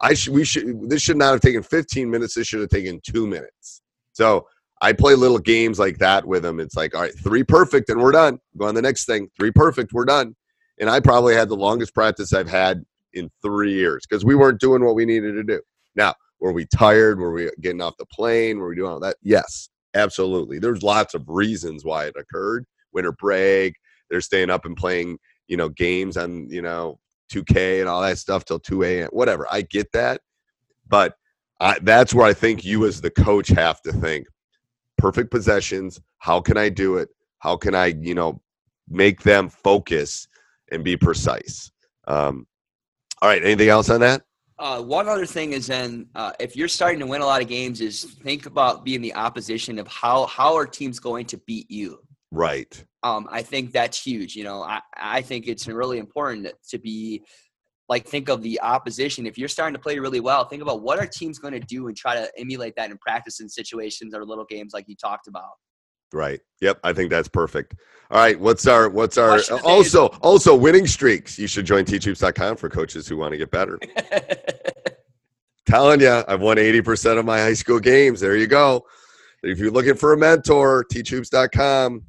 I 0.01 0.15
should 0.15 0.35
we 0.35 0.45
should 0.45 0.91
this 0.91 1.01
should 1.01 1.17
not 1.17 1.33
have 1.33 1.41
taken 1.41 1.63
15 1.63 2.11
minutes. 2.11 2.35
This 2.35 2.49
should 2.49 2.61
have 2.61 2.69
taken 2.71 3.01
two 3.07 3.27
minutes. 3.27 3.83
So 4.13 4.47
I 4.83 4.93
play 4.93 5.15
little 5.15 5.39
games 5.39 5.79
like 5.79 5.99
that 5.99 6.27
with 6.27 6.43
them. 6.43 6.59
It's 6.59 6.75
like, 6.75 6.95
all 6.95 7.03
right, 7.03 7.17
three 7.23 7.45
perfect 7.45 7.89
and 7.89 8.03
we're 8.03 8.11
done. 8.13 8.41
Go 8.57 8.67
on 8.67 8.75
the 8.75 8.83
next 8.83 9.07
thing. 9.07 9.31
Three 9.39 9.53
perfect, 9.53 9.93
we're 9.93 10.05
done. 10.05 10.35
And 10.83 10.91
I 10.91 10.99
probably 10.99 11.37
had 11.37 11.49
the 11.49 11.55
longest 11.55 11.95
practice 11.95 12.33
I've 12.33 12.51
had 12.51 12.85
in 13.13 13.31
three 13.41 13.73
years 13.73 14.05
because 14.05 14.25
we 14.25 14.35
weren't 14.35 14.59
doing 14.59 14.85
what 14.85 14.97
we 14.97 15.05
needed 15.05 15.35
to 15.35 15.45
do. 15.45 15.61
Now, 15.95 16.13
were 16.41 16.53
we 16.53 16.67
tired? 16.67 17.21
Were 17.21 17.31
we 17.31 17.49
getting 17.61 17.81
off 17.81 17.97
the 17.99 18.07
plane? 18.07 18.59
Were 18.59 18.69
we 18.69 18.75
doing 18.75 18.91
all 18.91 18.99
that? 18.99 19.15
Yes, 19.23 19.69
absolutely. 19.95 20.59
There's 20.59 20.83
lots 20.83 21.15
of 21.15 21.23
reasons 21.29 21.85
why 21.85 22.07
it 22.07 22.17
occurred. 22.19 22.67
Winter 22.93 23.13
break, 23.13 23.77
they're 24.11 24.21
staying 24.21 24.51
up 24.51 24.65
and 24.65 24.77
playing, 24.77 25.19
you 25.47 25.57
know, 25.57 25.69
games 25.69 26.17
on, 26.17 26.51
you 26.51 26.63
know, 26.63 26.99
2K 27.33 27.79
and 27.79 27.89
all 27.89 28.03
that 28.03 28.19
stuff 28.19 28.45
till 28.45 28.59
2 28.59 28.83
a.m. 28.83 29.09
Whatever. 29.13 29.47
I 29.53 29.63
get 29.63 29.93
that. 29.93 30.21
But 30.89 31.15
I, 31.61 31.79
that's 31.83 32.13
where 32.13 32.27
I 32.27 32.33
think 32.33 32.65
you 32.65 32.87
as 32.87 33.01
the 33.01 33.11
coach 33.11 33.47
have 33.51 33.81
to 33.83 33.93
think 33.93 34.27
perfect 34.99 35.31
possessions. 35.31 36.01
How 36.19 36.41
can 36.41 36.57
I 36.57 36.71
do 36.71 36.97
it? 36.97 37.09
How 37.39 37.57
can 37.57 37.77
I, 37.77 37.95
you 38.01 38.17
know, 38.17 38.43
make 38.89 39.23
them 39.23 39.49
focus 39.49 40.27
and 40.73 40.83
be 40.83 40.97
precise? 40.97 41.71
Um, 42.07 42.47
all 43.21 43.29
right. 43.29 43.43
Anything 43.43 43.69
else 43.69 43.91
on 43.91 44.01
that? 44.01 44.23
Uh, 44.59 44.81
one 44.81 45.09
other 45.09 45.27
thing 45.27 45.53
is 45.53 45.67
then 45.67 46.07
uh, 46.15 46.33
if 46.39 46.57
you're 46.57 46.69
starting 46.69 47.01
to 47.01 47.07
win 47.07 47.21
a 47.21 47.27
lot 47.27 47.43
of 47.43 47.49
games, 47.49 47.81
is 47.81 48.05
think 48.05 48.47
about 48.47 48.85
being 48.85 49.01
the 49.01 49.15
opposition 49.15 49.79
of 49.79 49.89
how 49.89 50.27
how 50.27 50.55
are 50.55 50.67
teams 50.67 50.99
going 50.99 51.27
to 51.27 51.37
beat 51.47 51.71
you. 51.71 51.99
Right. 52.31 52.85
Um, 53.03 53.29
I 53.31 53.43
think 53.43 53.73
that's 53.73 54.01
huge. 54.01 54.37
You 54.37 54.45
know, 54.45 54.63
I, 54.63 54.81
I 54.97 55.21
think 55.21 55.49
it's 55.49 55.67
really 55.67 55.99
important 55.99 56.49
to 56.71 56.79
be 56.79 57.23
like 57.89 58.07
think 58.07 58.29
of 58.29 58.41
the 58.43 58.61
opposition. 58.63 59.27
If 59.27 59.37
you're 59.37 59.49
starting 59.49 59.75
to 59.75 59.81
play 59.81 59.99
really 59.99 60.21
well, 60.21 60.45
think 60.45 60.63
about 60.63 60.83
what 60.83 60.99
are 60.99 61.07
teams 61.07 61.39
going 61.39 61.53
to 61.55 61.61
do 61.61 61.89
and 61.89 61.97
try 61.97 62.15
to 62.15 62.31
emulate 62.39 62.75
that 62.77 62.91
in 62.91 62.99
practice 62.99 63.41
in 63.41 63.49
situations 63.49 64.15
or 64.15 64.25
little 64.25 64.47
games 64.47 64.73
like 64.73 64.89
you 64.89 64.97
talked 64.97 65.27
about. 65.27 65.51
Right. 66.13 66.41
Yep. 66.61 66.81
I 66.85 66.93
think 66.93 67.11
that's 67.11 67.29
perfect. 67.29 67.75
All 68.11 68.19
right. 68.19 68.39
What's 68.39 68.67
our 68.67 68.89
what's 68.89 69.17
our 69.19 69.31
Question 69.31 69.55
of 69.57 69.63
the 69.63 69.69
day 69.69 69.79
is- 69.79 69.95
also 69.95 70.19
also 70.21 70.55
winning 70.55 70.87
streaks? 70.87 71.39
You 71.39 71.47
should 71.47 71.67
join 71.67 71.85
teachhoops.com 71.85 72.57
for 72.57 72.69
coaches 72.69 73.09
who 73.09 73.17
want 73.17 73.33
to 73.33 73.39
get 73.39 73.51
better. 73.51 73.79
Telling 75.67 76.01
you, 76.01 76.23
I've 76.29 76.41
won 76.41 76.57
80% 76.57 77.19
of 77.19 77.25
my 77.25 77.39
high 77.39 77.55
school 77.55 77.79
games. 77.79 78.21
There 78.21 78.37
you 78.37 78.47
go. 78.49 78.85
If 79.43 79.59
you're 79.59 79.71
looking 79.71 79.95
for 79.95 80.13
a 80.13 80.17
mentor, 80.17 80.85
teachhoops.com. 80.93 82.03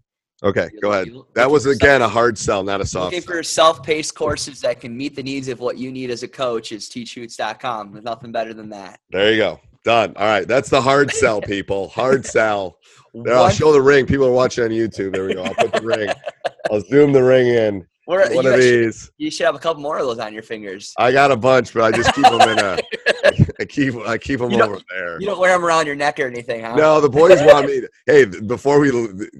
Okay, 0.43 0.69
go 0.81 0.91
ahead. 0.91 1.07
That 1.35 1.49
was 1.49 1.65
again 1.65 2.01
a 2.01 2.09
hard 2.09 2.37
sell, 2.37 2.63
not 2.63 2.81
a 2.81 2.85
soft 2.85 3.13
Looking 3.13 3.25
for 3.25 3.41
self-paced 3.41 4.13
courses 4.13 4.59
that 4.61 4.81
can 4.81 4.95
meet 4.95 5.15
the 5.15 5.23
needs 5.23 5.47
of 5.47 5.61
what 5.61 5.77
you 5.77 5.89
need 5.89 6.09
as 6.11 6.21
a 6.23 6.27
coach 6.27 6.73
is 6.73 6.89
teachhoops.com. 6.89 7.93
There's 7.93 8.03
nothing 8.03 8.33
better 8.33 8.53
than 8.53 8.69
that. 8.69 8.99
There 9.09 9.31
you 9.31 9.37
go. 9.37 9.61
Done. 9.83 10.13
All 10.15 10.25
right. 10.25 10.47
That's 10.47 10.69
the 10.69 10.81
hard 10.81 11.11
sell, 11.13 11.41
people. 11.41 11.89
Hard 11.89 12.25
sell. 12.25 12.77
There, 13.13 13.35
I'll 13.37 13.49
show 13.49 13.71
the 13.71 13.81
ring. 13.81 14.05
People 14.07 14.25
are 14.25 14.31
watching 14.31 14.63
on 14.63 14.71
YouTube. 14.71 15.13
There 15.13 15.25
we 15.25 15.35
go. 15.35 15.43
I'll 15.43 15.53
put 15.53 15.71
the 15.73 15.81
ring. 15.81 16.09
I'll 16.71 16.81
zoom 16.81 17.11
the 17.11 17.23
ring 17.23 17.47
in. 17.47 17.85
We're- 18.07 18.35
One 18.35 18.45
of 18.45 18.53
should- 18.55 18.61
these. 18.61 19.11
You 19.17 19.29
should 19.31 19.45
have 19.45 19.55
a 19.55 19.59
couple 19.59 19.81
more 19.83 19.97
of 19.99 20.05
those 20.07 20.19
on 20.19 20.33
your 20.33 20.41
fingers. 20.43 20.93
I 20.97 21.11
got 21.11 21.31
a 21.31 21.37
bunch, 21.37 21.73
but 21.73 21.83
I 21.83 21.91
just 21.95 22.13
keep 22.15 22.23
them 22.23 22.41
in 22.41 22.59
a. 22.59 22.79
I 23.59 23.65
keep 23.65 23.95
I 23.95 24.17
keep 24.17 24.39
them 24.39 24.53
over 24.53 24.79
there. 24.89 25.19
You 25.21 25.27
don't 25.27 25.39
wear 25.39 25.53
them 25.53 25.63
around 25.63 25.85
your 25.85 25.95
neck 25.95 26.19
or 26.19 26.25
anything, 26.27 26.63
huh? 26.63 26.75
No, 26.75 26.99
the 26.99 27.07
boys 27.09 27.39
want 27.43 27.67
me. 27.67 27.81
To, 27.81 27.89
hey, 28.05 28.25
before 28.25 28.79
we. 28.79 28.91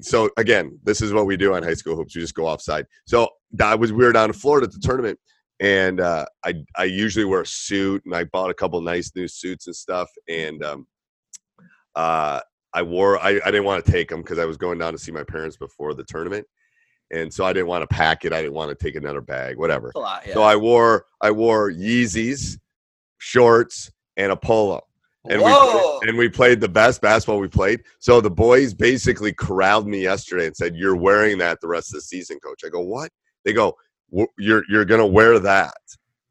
So 0.01 0.29
again, 0.37 0.79
this 0.83 1.01
is 1.01 1.11
what 1.11 1.25
we 1.25 1.35
do 1.35 1.55
on 1.55 1.63
high 1.63 1.73
school 1.73 1.95
hoops. 1.95 2.15
We 2.15 2.21
just 2.21 2.35
go 2.35 2.47
offside. 2.47 2.85
So 3.05 3.27
I 3.61 3.75
was 3.75 3.91
we 3.91 4.05
were 4.05 4.13
down 4.13 4.29
in 4.29 4.33
Florida 4.33 4.67
at 4.67 4.71
the 4.73 4.79
tournament, 4.79 5.19
and 5.63 6.01
uh, 6.01 6.25
I 6.45 6.55
I 6.75 6.83
usually 6.83 7.25
wear 7.25 7.41
a 7.41 7.47
suit, 7.47 8.03
and 8.05 8.13
I 8.13 8.25
bought 8.25 8.51
a 8.51 8.53
couple 8.53 8.79
nice 8.81 9.11
new 9.15 9.29
suits 9.29 9.65
and 9.67 9.75
stuff, 9.75 10.09
and 10.27 10.63
um, 10.63 10.87
uh, 11.95 12.41
I 12.73 12.81
wore. 12.81 13.17
I 13.17 13.39
I 13.43 13.51
didn't 13.51 13.63
want 13.63 13.83
to 13.83 13.91
take 13.91 14.09
them 14.09 14.21
because 14.21 14.39
I 14.39 14.45
was 14.45 14.57
going 14.57 14.77
down 14.77 14.91
to 14.91 14.99
see 14.99 15.13
my 15.13 15.23
parents 15.23 15.55
before 15.55 15.93
the 15.93 16.03
tournament, 16.03 16.45
and 17.11 17.33
so 17.33 17.45
I 17.45 17.53
didn't 17.53 17.67
want 17.67 17.81
to 17.89 17.95
pack 17.95 18.25
it. 18.25 18.33
I 18.33 18.41
didn't 18.41 18.53
want 18.53 18.77
to 18.77 18.85
take 18.85 18.95
another 18.97 19.21
bag, 19.21 19.57
whatever. 19.57 19.93
Lot, 19.95 20.27
yeah. 20.27 20.33
So 20.33 20.43
I 20.43 20.57
wore 20.57 21.05
I 21.21 21.31
wore 21.31 21.71
Yeezys, 21.71 22.59
shorts, 23.19 23.89
and 24.17 24.33
a 24.33 24.35
polo. 24.35 24.81
And 25.29 25.41
Whoa! 25.41 25.99
we 26.01 26.09
and 26.09 26.17
we 26.17 26.27
played 26.27 26.59
the 26.59 26.67
best 26.67 27.01
basketball 27.01 27.39
we 27.39 27.47
played. 27.47 27.83
So 27.99 28.19
the 28.19 28.29
boys 28.29 28.73
basically 28.73 29.31
corralled 29.31 29.87
me 29.87 30.01
yesterday 30.01 30.47
and 30.47 30.57
said, 30.57 30.75
"You're 30.75 30.97
wearing 30.97 31.37
that 31.37 31.61
the 31.61 31.69
rest 31.69 31.91
of 31.91 31.99
the 31.99 32.01
season, 32.01 32.37
coach." 32.41 32.63
I 32.65 32.69
go, 32.69 32.81
"What?" 32.81 33.11
They 33.45 33.53
go, 33.53 33.63
"W- 33.63 33.77
"You're 34.37 34.63
you're 34.69 34.85
gonna 34.85 35.07
wear 35.07 35.39
that." 35.39 35.77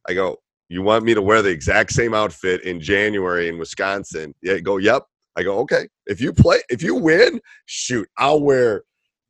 I 0.09 0.15
go, 0.15 0.39
"You 0.69 0.83
want 0.83 1.05
me 1.05 1.15
to 1.15 1.23
wear 1.23 1.43
the 1.43 1.51
exact 1.51 1.93
same 1.93 2.15
outfit 2.15 2.63
in 2.65 2.81
January 2.81 3.49
in 3.49 3.59
Wisconsin?" 3.59 4.35
Yeah, 4.43 4.59
go, 4.59 4.77
"Yep." 4.79 5.05
I 5.37 5.43
go, 5.43 5.59
"Okay. 5.61 5.89
If 6.07 6.21
you 6.21 6.33
play, 6.33 6.61
if 6.69 6.83
you 6.83 6.95
win, 6.95 7.41
shoot, 7.67 8.09
I'll 8.19 8.43
wear, 8.43 8.83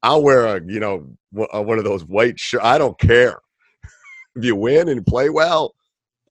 I'll 0.02 0.22
wear 0.22 0.56
a 0.56 0.60
you 0.66 0.80
know 0.80 1.06
one 1.30 1.78
of 1.78 1.84
those 1.84 2.04
white 2.04 2.38
shirts. 2.38 2.64
I 2.64 2.78
don't 2.78 2.98
care. 2.98 3.40
if 4.36 4.44
you 4.44 4.56
win 4.56 4.88
and 4.88 5.06
play 5.06 5.30
well, 5.30 5.74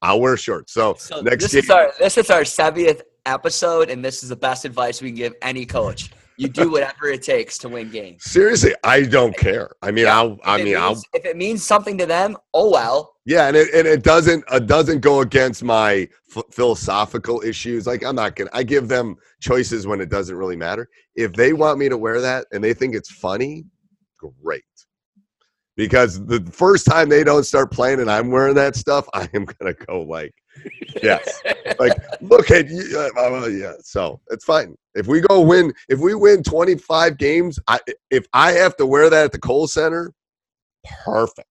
I'll 0.02 0.20
wear 0.20 0.38
shorts." 0.38 0.74
So, 0.74 0.96
So 0.98 1.22
next 1.22 1.44
this 1.44 1.54
game, 1.54 1.64
is 1.64 1.70
our 1.70 1.92
this 2.00 2.18
is 2.18 2.30
our 2.30 2.42
70th 2.42 3.02
episode, 3.26 3.90
and 3.90 4.04
this 4.04 4.24
is 4.24 4.30
the 4.30 4.36
best 4.36 4.66
advice 4.66 5.02
we 5.02 5.10
can 5.10 5.16
give 5.16 5.34
any 5.42 5.66
coach. 5.66 6.12
You 6.42 6.50
do 6.50 6.72
whatever 6.72 7.08
it 7.08 7.22
takes 7.22 7.60
to 7.60 7.70
win 7.70 7.92
games. 7.92 8.24
seriously, 8.24 8.74
I 8.84 9.04
don't 9.04 9.38
care. 9.38 9.76
I 9.84 9.92
mean, 9.92 10.06
Yeah, 10.06 10.18
I'll, 10.18 10.40
I 10.44 10.64
mean, 10.64 10.76
I'll, 10.76 11.00
if 11.14 11.24
it 11.24 11.38
means 11.38 11.64
something 11.64 12.00
to 12.00 12.08
them, 12.08 12.36
oh 12.56 12.72
well. 12.72 13.14
Yeah, 13.28 13.48
and 13.48 13.56
it 13.56 13.72
and 13.76 13.88
it 13.88 14.02
doesn't 14.02 14.44
it 14.52 14.66
doesn't 14.66 15.02
go 15.02 15.22
against 15.22 15.64
my 15.64 16.10
ph 16.34 16.44
philosophical 16.52 17.44
issues. 17.46 17.86
Like 17.86 18.04
I'm 18.04 18.16
not 18.16 18.36
gonna. 18.36 18.50
I 18.54 18.64
give 18.64 18.88
them 18.88 19.18
choices 19.40 19.86
when 19.86 20.02
it 20.02 20.10
doesn't 20.10 20.36
really 20.36 20.56
matter. 20.56 20.90
If 21.16 21.34
they 21.34 21.54
want 21.54 21.78
me 21.78 21.90
to 21.90 21.98
wear 21.98 22.20
that 22.22 22.48
and 22.52 22.64
they 22.64 22.74
think 22.74 22.96
it's 22.96 23.12
funny, 23.12 23.66
great. 24.18 24.64
Because 25.78 26.26
the 26.26 26.44
first 26.52 26.88
time 26.88 27.08
they 27.08 27.24
don't 27.24 27.44
start 27.44 27.72
playing 27.72 28.00
and 28.00 28.10
I'm 28.10 28.32
wearing 28.32 28.56
that 28.56 28.76
stuff, 28.76 29.08
I 29.14 29.30
am 29.36 29.46
gonna 29.46 29.76
go 29.76 30.02
like, 30.02 30.34
yes, 31.02 31.42
like 31.80 31.94
look 32.22 32.52
at 32.52 32.70
you. 32.70 33.10
uh, 33.18 33.22
uh, 33.22 33.48
yeah, 33.48 33.74
so 33.82 34.20
it's 34.30 34.46
fine. 34.46 34.76
If 34.96 35.08
we 35.08 35.22
go 35.22 35.42
win, 35.42 35.74
if 35.90 36.00
we 36.00 36.14
win 36.16 36.44
25 36.44 37.18
games, 37.18 37.60
I 37.68 37.80
if 38.10 38.26
I 38.34 38.52
have 38.54 38.76
to 38.78 38.86
wear 38.86 39.10
that 39.10 39.26
at 39.26 39.32
the 39.32 39.40
Kohl 39.40 39.68
Center, 39.68 40.12
perfect. 41.04 41.48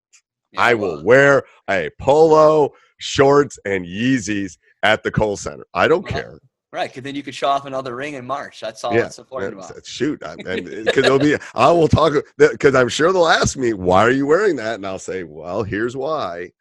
I 0.58 0.74
will 0.74 1.04
wear 1.04 1.44
a 1.68 1.90
polo, 2.00 2.70
shorts, 2.98 3.58
and 3.64 3.86
Yeezys 3.86 4.58
at 4.82 5.02
the 5.02 5.10
Kohl 5.10 5.36
Center. 5.36 5.64
I 5.74 5.86
don't 5.88 6.02
Well, 6.02 6.12
care. 6.12 6.38
Right, 6.72 6.88
because 6.88 7.02
then 7.02 7.14
you 7.16 7.22
could 7.24 7.34
show 7.34 7.48
off 7.48 7.66
another 7.66 7.96
ring 7.96 8.14
in 8.14 8.24
March. 8.26 8.60
That's 8.60 8.84
all 8.84 8.92
Yeah, 8.94 9.02
that's 9.02 9.18
important 9.18 9.56
That's- 9.56 9.70
about. 9.70 9.86
Shoot, 9.86 10.22
I- 10.24 10.34
and 10.46 10.64
because 10.84 11.04
it'll 11.04 11.18
be, 11.18 11.36
I 11.54 11.70
will 11.72 11.88
talk 11.88 12.14
because 12.36 12.74
I'm 12.76 12.88
sure 12.88 13.12
they'll 13.12 13.26
ask 13.26 13.56
me 13.56 13.72
why 13.72 14.02
are 14.02 14.10
you 14.10 14.26
wearing 14.26 14.56
that, 14.56 14.76
and 14.76 14.86
I'll 14.86 14.98
say, 14.98 15.22
well, 15.24 15.62
here's 15.64 15.96
why. 15.96 16.52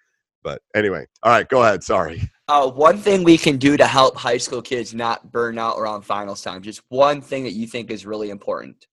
But 0.43 0.61
anyway, 0.75 1.05
all 1.23 1.31
right, 1.31 1.47
go 1.47 1.63
ahead. 1.63 1.83
Sorry. 1.83 2.29
Uh, 2.47 2.69
one 2.69 2.97
thing 2.97 3.23
we 3.23 3.37
can 3.37 3.57
do 3.57 3.77
to 3.77 3.85
help 3.85 4.15
high 4.15 4.37
school 4.37 4.61
kids 4.61 4.93
not 4.93 5.31
burn 5.31 5.57
out 5.57 5.77
around 5.77 6.03
finals 6.03 6.41
time. 6.41 6.61
Just 6.61 6.81
one 6.89 7.21
thing 7.21 7.43
that 7.43 7.51
you 7.51 7.67
think 7.67 7.91
is 7.91 8.05
really 8.05 8.29
important. 8.29 8.87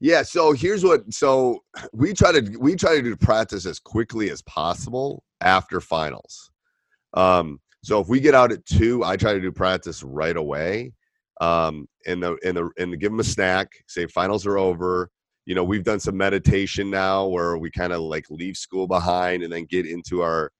Yeah. 0.00 0.22
So 0.22 0.52
here's 0.52 0.84
what. 0.84 1.12
So 1.12 1.60
we 1.92 2.12
try 2.12 2.32
to 2.32 2.56
we 2.58 2.74
try 2.74 2.96
to 2.96 3.02
do 3.02 3.16
practice 3.16 3.66
as 3.66 3.78
quickly 3.78 4.30
as 4.30 4.42
possible 4.42 5.22
after 5.40 5.80
finals. 5.80 6.50
Um, 7.14 7.60
so 7.84 8.00
if 8.00 8.08
we 8.08 8.20
get 8.20 8.34
out 8.34 8.52
at 8.52 8.64
two, 8.66 9.04
I 9.04 9.16
try 9.16 9.32
to 9.32 9.40
do 9.40 9.52
practice 9.52 10.02
right 10.02 10.36
away. 10.36 10.92
Um, 11.40 11.88
and 12.06 12.22
the 12.22 12.36
and 12.44 12.56
the 12.56 12.70
and 12.78 12.98
give 13.00 13.12
them 13.12 13.20
a 13.20 13.24
snack. 13.24 13.68
Say 13.86 14.06
finals 14.06 14.46
are 14.46 14.58
over. 14.58 15.10
You 15.46 15.54
know, 15.54 15.64
we've 15.64 15.84
done 15.84 16.00
some 16.00 16.16
meditation 16.16 16.90
now 16.90 17.26
where 17.26 17.58
we 17.58 17.70
kind 17.70 17.92
of 17.92 18.00
like 18.00 18.30
leave 18.30 18.56
school 18.56 18.86
behind 18.86 19.42
and 19.42 19.52
then 19.52 19.64
get 19.66 19.86
into 19.86 20.22
our 20.22 20.52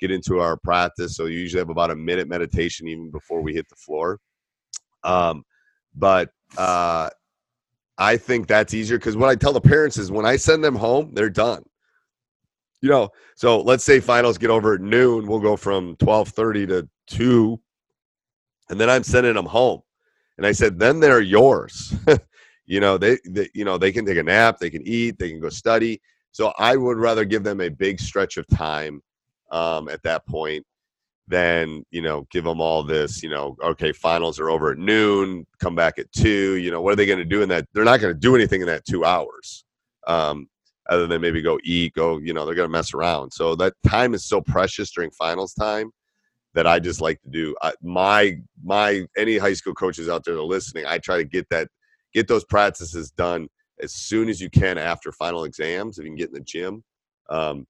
get 0.00 0.10
into 0.10 0.40
our 0.40 0.56
practice. 0.56 1.16
So 1.16 1.26
you 1.26 1.38
usually 1.38 1.60
have 1.60 1.70
about 1.70 1.90
a 1.90 1.96
minute 1.96 2.28
meditation 2.28 2.88
even 2.88 3.10
before 3.10 3.42
we 3.42 3.54
hit 3.54 3.68
the 3.68 3.76
floor. 3.76 4.18
Um, 5.04 5.44
but 5.94 6.30
uh, 6.56 7.10
I 7.98 8.16
think 8.16 8.46
that's 8.48 8.74
easier 8.74 8.98
because 8.98 9.16
what 9.16 9.28
I 9.28 9.36
tell 9.36 9.52
the 9.52 9.60
parents 9.60 9.98
is 9.98 10.10
when 10.10 10.26
I 10.26 10.36
send 10.36 10.64
them 10.64 10.76
home, 10.76 11.12
they're 11.14 11.30
done. 11.30 11.62
you 12.82 12.88
know, 12.90 13.10
so 13.36 13.60
let's 13.60 13.84
say 13.84 14.00
finals 14.00 14.38
get 14.38 14.50
over 14.50 14.74
at 14.74 14.80
noon. 14.80 15.26
We'll 15.26 15.38
go 15.40 15.56
from 15.56 15.96
twelve 15.96 16.28
thirty 16.30 16.66
to 16.66 16.88
two, 17.06 17.60
and 18.68 18.80
then 18.80 18.90
I'm 18.90 19.04
sending 19.04 19.34
them 19.34 19.46
home. 19.46 19.82
And 20.36 20.46
I 20.46 20.52
said, 20.52 20.78
then 20.78 20.98
they're 20.98 21.20
yours. 21.20 21.94
you 22.66 22.80
know, 22.80 22.98
they, 22.98 23.18
they, 23.26 23.48
you 23.54 23.64
know, 23.64 23.78
they 23.78 23.92
can 23.92 24.06
take 24.06 24.18
a 24.18 24.22
nap, 24.22 24.58
they 24.58 24.70
can 24.70 24.86
eat, 24.86 25.18
they 25.18 25.30
can 25.30 25.40
go 25.40 25.48
study. 25.48 26.00
So 26.32 26.52
I 26.58 26.76
would 26.76 26.98
rather 26.98 27.24
give 27.24 27.44
them 27.44 27.60
a 27.60 27.68
big 27.68 28.00
stretch 28.00 28.36
of 28.36 28.46
time 28.48 29.02
um, 29.50 29.88
at 29.88 30.02
that 30.02 30.26
point 30.26 30.64
than 31.28 31.84
you 31.90 32.02
know 32.02 32.26
give 32.30 32.44
them 32.44 32.60
all 32.60 32.82
this. 32.82 33.22
You 33.22 33.30
know, 33.30 33.56
okay, 33.62 33.92
finals 33.92 34.40
are 34.40 34.50
over 34.50 34.72
at 34.72 34.78
noon. 34.78 35.46
Come 35.60 35.74
back 35.74 35.98
at 35.98 36.10
two. 36.12 36.56
You 36.56 36.70
know, 36.70 36.80
what 36.80 36.92
are 36.92 36.96
they 36.96 37.06
going 37.06 37.18
to 37.18 37.24
do 37.24 37.42
in 37.42 37.48
that? 37.50 37.66
They're 37.72 37.84
not 37.84 38.00
going 38.00 38.14
to 38.14 38.18
do 38.18 38.34
anything 38.34 38.60
in 38.60 38.66
that 38.66 38.84
two 38.84 39.04
hours. 39.04 39.64
Um, 40.06 40.48
other 40.88 41.06
than 41.06 41.20
maybe 41.20 41.40
go 41.40 41.60
eat, 41.62 41.94
go, 41.94 42.18
you 42.18 42.34
know, 42.34 42.44
they're 42.44 42.56
going 42.56 42.68
to 42.68 42.72
mess 42.72 42.92
around. 42.92 43.32
So 43.32 43.54
that 43.56 43.72
time 43.86 44.14
is 44.14 44.24
so 44.24 44.40
precious 44.40 44.90
during 44.90 45.12
finals 45.12 45.54
time 45.54 45.92
that 46.54 46.66
I 46.66 46.80
just 46.80 47.00
like 47.00 47.22
to 47.22 47.30
do. 47.30 47.54
I, 47.62 47.72
my 47.82 48.38
my 48.62 49.04
any 49.16 49.38
high 49.38 49.54
school 49.54 49.74
coaches 49.74 50.08
out 50.08 50.24
there 50.24 50.34
that 50.34 50.40
are 50.40 50.44
listening, 50.44 50.86
I 50.86 50.98
try 50.98 51.18
to 51.18 51.24
get 51.24 51.48
that 51.50 51.68
get 52.14 52.28
those 52.28 52.44
practices 52.44 53.10
done 53.10 53.48
as 53.80 53.92
soon 53.94 54.28
as 54.28 54.40
you 54.40 54.50
can 54.50 54.78
after 54.78 55.12
final 55.12 55.44
exams. 55.44 55.98
If 55.98 56.04
you 56.04 56.10
can 56.10 56.16
get 56.16 56.28
in 56.28 56.34
the 56.34 56.40
gym, 56.40 56.84
um, 57.30 57.66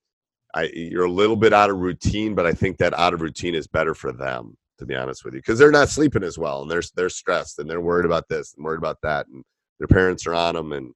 I 0.54 0.70
you're 0.75 1.04
a 1.04 1.11
little 1.11 1.37
bit 1.37 1.52
out 1.52 1.70
of 1.70 1.76
routine, 1.76 2.34
but 2.34 2.46
I 2.46 2.52
think 2.52 2.78
that 2.78 2.94
out 2.99 3.14
of 3.14 3.20
routine 3.20 3.54
is 3.54 3.66
better 3.66 3.94
for 3.94 4.12
them 4.12 4.56
to 4.78 4.87
be 4.87 4.94
honest 4.94 5.25
with 5.25 5.34
you 5.34 5.40
because 5.40 5.58
they're 5.58 5.70
not 5.70 5.88
sleeping 5.88 6.25
as 6.25 6.38
well 6.38 6.62
and 6.62 6.70
they're 6.70 6.82
they're 6.96 7.08
stressed 7.08 7.58
and 7.58 7.70
they're 7.70 7.80
worried 7.80 8.06
about 8.06 8.28
this 8.28 8.54
and 8.54 8.64
worried 8.64 8.78
about 8.78 8.99
that 9.02 9.26
and 9.28 9.44
their 9.78 9.88
parents 9.88 10.26
are 10.26 10.34
on 10.34 10.54
them 10.54 10.72
and 10.72 10.92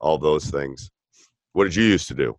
all 0.00 0.18
those 0.18 0.50
things. 0.50 0.90
What 1.52 1.64
did 1.64 1.74
you 1.74 1.84
used 1.84 2.08
to 2.08 2.14
do? 2.14 2.36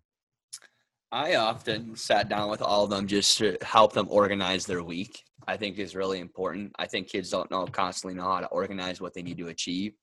I 1.12 1.34
often 1.34 1.96
sat 1.96 2.28
down 2.28 2.48
with 2.50 2.62
all 2.62 2.84
of 2.84 2.90
them 2.90 3.06
just 3.06 3.38
to 3.38 3.56
help 3.62 3.92
them 3.92 4.06
organize 4.08 4.66
their 4.66 4.82
week. 4.82 5.24
I 5.48 5.56
think 5.56 5.78
is 5.78 5.96
really 5.96 6.20
important. 6.20 6.72
I 6.78 6.86
think 6.86 7.08
kids 7.08 7.30
don't 7.30 7.50
know 7.50 7.66
constantly 7.66 8.16
know 8.16 8.30
how 8.30 8.40
to 8.40 8.46
organize 8.48 9.00
what 9.00 9.14
they 9.14 9.22
need 9.22 9.38
to 9.38 9.48
achieve. 9.48 9.94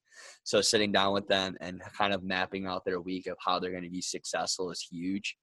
So 0.43 0.61
sitting 0.61 0.91
down 0.91 1.13
with 1.13 1.27
them 1.27 1.55
and 1.61 1.81
kind 1.97 2.13
of 2.13 2.23
mapping 2.23 2.65
out 2.65 2.85
their 2.85 2.99
week 3.01 3.27
of 3.27 3.37
how 3.39 3.59
they're 3.59 3.71
going 3.71 3.83
to 3.83 3.89
be 3.89 4.01
successful 4.01 4.71
is 4.71 4.81
huge. 4.81 5.37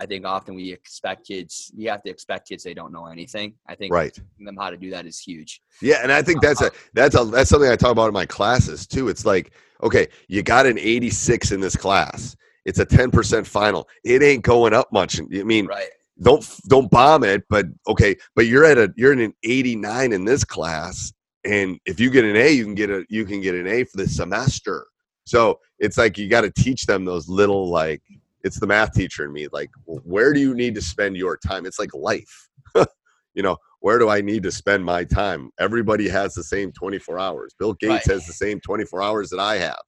I 0.00 0.06
think 0.06 0.24
often 0.24 0.54
we 0.54 0.72
expect 0.72 1.26
kids, 1.26 1.70
you 1.76 1.90
have 1.90 2.02
to 2.04 2.10
expect 2.10 2.48
kids 2.48 2.64
they 2.64 2.72
don't 2.72 2.92
know 2.92 3.06
anything. 3.06 3.54
I 3.68 3.74
think 3.74 3.92
right. 3.92 4.18
them 4.38 4.56
how 4.58 4.70
to 4.70 4.76
do 4.76 4.90
that 4.90 5.06
is 5.06 5.18
huge. 5.18 5.60
Yeah, 5.82 5.98
and 6.02 6.10
I 6.10 6.22
think 6.22 6.40
that's 6.40 6.62
a 6.62 6.70
that's 6.94 7.14
a 7.14 7.24
that's 7.24 7.50
something 7.50 7.70
I 7.70 7.76
talk 7.76 7.92
about 7.92 8.08
in 8.08 8.14
my 8.14 8.24
classes 8.24 8.86
too. 8.86 9.08
It's 9.08 9.26
like, 9.26 9.52
okay, 9.82 10.08
you 10.28 10.42
got 10.42 10.64
an 10.64 10.78
86 10.78 11.52
in 11.52 11.60
this 11.60 11.76
class 11.76 12.36
it's 12.66 12.80
a 12.80 12.84
10% 12.84 13.46
final. 13.46 13.88
It 14.04 14.22
ain't 14.22 14.42
going 14.42 14.74
up 14.74 14.92
much. 14.92 15.20
I 15.20 15.44
mean, 15.44 15.66
right. 15.66 15.88
don't 16.20 16.44
don't 16.68 16.90
bomb 16.90 17.24
it, 17.24 17.44
but 17.48 17.66
okay, 17.86 18.16
but 18.34 18.46
you're 18.46 18.64
at 18.64 18.76
a 18.76 18.92
you're 18.96 19.12
in 19.12 19.20
an 19.20 19.34
89 19.44 20.12
in 20.12 20.24
this 20.24 20.44
class 20.44 21.12
and 21.46 21.78
if 21.86 22.00
you 22.00 22.10
get 22.10 22.24
an 22.24 22.36
A, 22.36 22.50
you 22.50 22.64
can 22.64 22.74
get 22.74 22.90
a 22.90 23.04
you 23.08 23.24
can 23.24 23.40
get 23.40 23.54
an 23.54 23.66
A 23.66 23.84
for 23.84 23.96
the 23.96 24.08
semester. 24.08 24.86
So, 25.24 25.60
it's 25.78 25.98
like 25.98 26.18
you 26.18 26.28
got 26.28 26.42
to 26.42 26.50
teach 26.50 26.86
them 26.86 27.04
those 27.04 27.28
little 27.28 27.68
like 27.68 28.02
it's 28.44 28.60
the 28.60 28.66
math 28.66 28.92
teacher 28.92 29.24
in 29.24 29.32
me 29.32 29.48
like 29.52 29.70
where 29.84 30.32
do 30.32 30.38
you 30.38 30.54
need 30.54 30.74
to 30.76 30.82
spend 30.82 31.16
your 31.16 31.36
time? 31.36 31.66
It's 31.66 31.78
like 31.78 31.94
life. 31.94 32.48
you 33.34 33.42
know, 33.42 33.56
where 33.80 33.98
do 33.98 34.08
I 34.08 34.20
need 34.20 34.42
to 34.44 34.52
spend 34.52 34.84
my 34.84 35.04
time? 35.04 35.50
Everybody 35.58 36.08
has 36.08 36.34
the 36.34 36.44
same 36.44 36.72
24 36.72 37.18
hours. 37.18 37.54
Bill 37.58 37.74
Gates 37.74 38.06
right. 38.06 38.14
has 38.14 38.26
the 38.26 38.32
same 38.32 38.60
24 38.60 39.02
hours 39.02 39.30
that 39.30 39.40
I 39.40 39.58
have. 39.58 39.80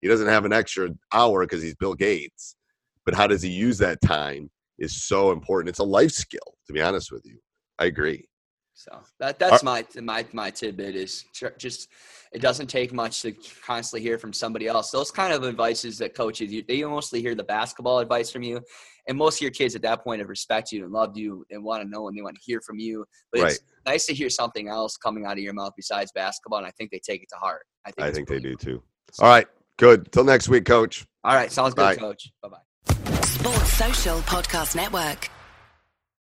He 0.00 0.08
doesn't 0.08 0.28
have 0.28 0.44
an 0.44 0.52
extra 0.52 0.90
hour 1.12 1.44
because 1.44 1.62
he's 1.62 1.74
Bill 1.74 1.94
Gates. 1.94 2.56
But 3.04 3.14
how 3.14 3.26
does 3.26 3.42
he 3.42 3.50
use 3.50 3.78
that 3.78 4.00
time 4.00 4.50
is 4.78 5.04
so 5.04 5.32
important. 5.32 5.68
It's 5.68 5.78
a 5.78 5.84
life 5.84 6.12
skill, 6.12 6.54
to 6.66 6.72
be 6.72 6.82
honest 6.82 7.10
with 7.10 7.24
you. 7.24 7.38
I 7.78 7.86
agree. 7.86 8.26
So 8.78 9.00
that 9.20 9.38
that's 9.38 9.62
my 9.62 9.84
my 10.02 10.24
my 10.32 10.50
tidbit 10.50 10.96
is 10.96 11.24
just 11.56 11.88
it 12.32 12.42
doesn't 12.42 12.66
take 12.66 12.92
much 12.92 13.22
to 13.22 13.32
constantly 13.64 14.06
hear 14.06 14.18
from 14.18 14.32
somebody 14.32 14.66
else. 14.66 14.90
Those 14.90 15.10
kind 15.10 15.32
of 15.32 15.44
advices 15.44 15.96
that 15.98 16.14
coaches 16.14 16.52
you 16.52 16.62
they 16.68 16.84
mostly 16.84 17.22
hear 17.22 17.34
the 17.34 17.42
basketball 17.42 18.00
advice 18.00 18.30
from 18.30 18.42
you, 18.42 18.60
and 19.08 19.16
most 19.16 19.38
of 19.38 19.42
your 19.42 19.50
kids 19.50 19.74
at 19.74 19.82
that 19.82 20.04
point 20.04 20.20
have 20.20 20.28
respect 20.28 20.72
you 20.72 20.84
and 20.84 20.92
loved 20.92 21.16
you 21.16 21.44
and 21.50 21.64
want 21.64 21.82
to 21.82 21.88
know 21.88 22.08
and 22.08 22.16
they 22.16 22.22
want 22.22 22.36
to 22.36 22.42
hear 22.44 22.60
from 22.60 22.78
you. 22.78 23.06
But 23.32 23.42
right. 23.42 23.52
it's 23.52 23.60
nice 23.86 24.06
to 24.06 24.14
hear 24.14 24.28
something 24.28 24.68
else 24.68 24.98
coming 24.98 25.24
out 25.24 25.32
of 25.32 25.38
your 25.38 25.54
mouth 25.54 25.72
besides 25.74 26.12
basketball, 26.14 26.58
and 26.58 26.66
I 26.66 26.70
think 26.72 26.90
they 26.90 27.00
take 27.00 27.22
it 27.22 27.28
to 27.32 27.38
heart. 27.38 27.62
I 27.86 27.90
think 27.90 28.06
I 28.06 28.12
think 28.12 28.28
they 28.28 28.40
do 28.40 28.56
too. 28.56 28.82
All 29.20 29.28
right, 29.28 29.46
Good. 29.78 30.10
Till 30.10 30.24
next 30.24 30.48
week, 30.48 30.64
Coach. 30.64 31.06
All 31.22 31.34
right. 31.34 31.52
Sounds 31.52 31.74
good, 31.74 31.98
Coach. 31.98 32.30
Bye 32.42 32.48
bye. 32.48 33.22
Sports 33.22 33.72
Social 33.72 34.18
Podcast 34.20 34.74
Network. 34.74 35.30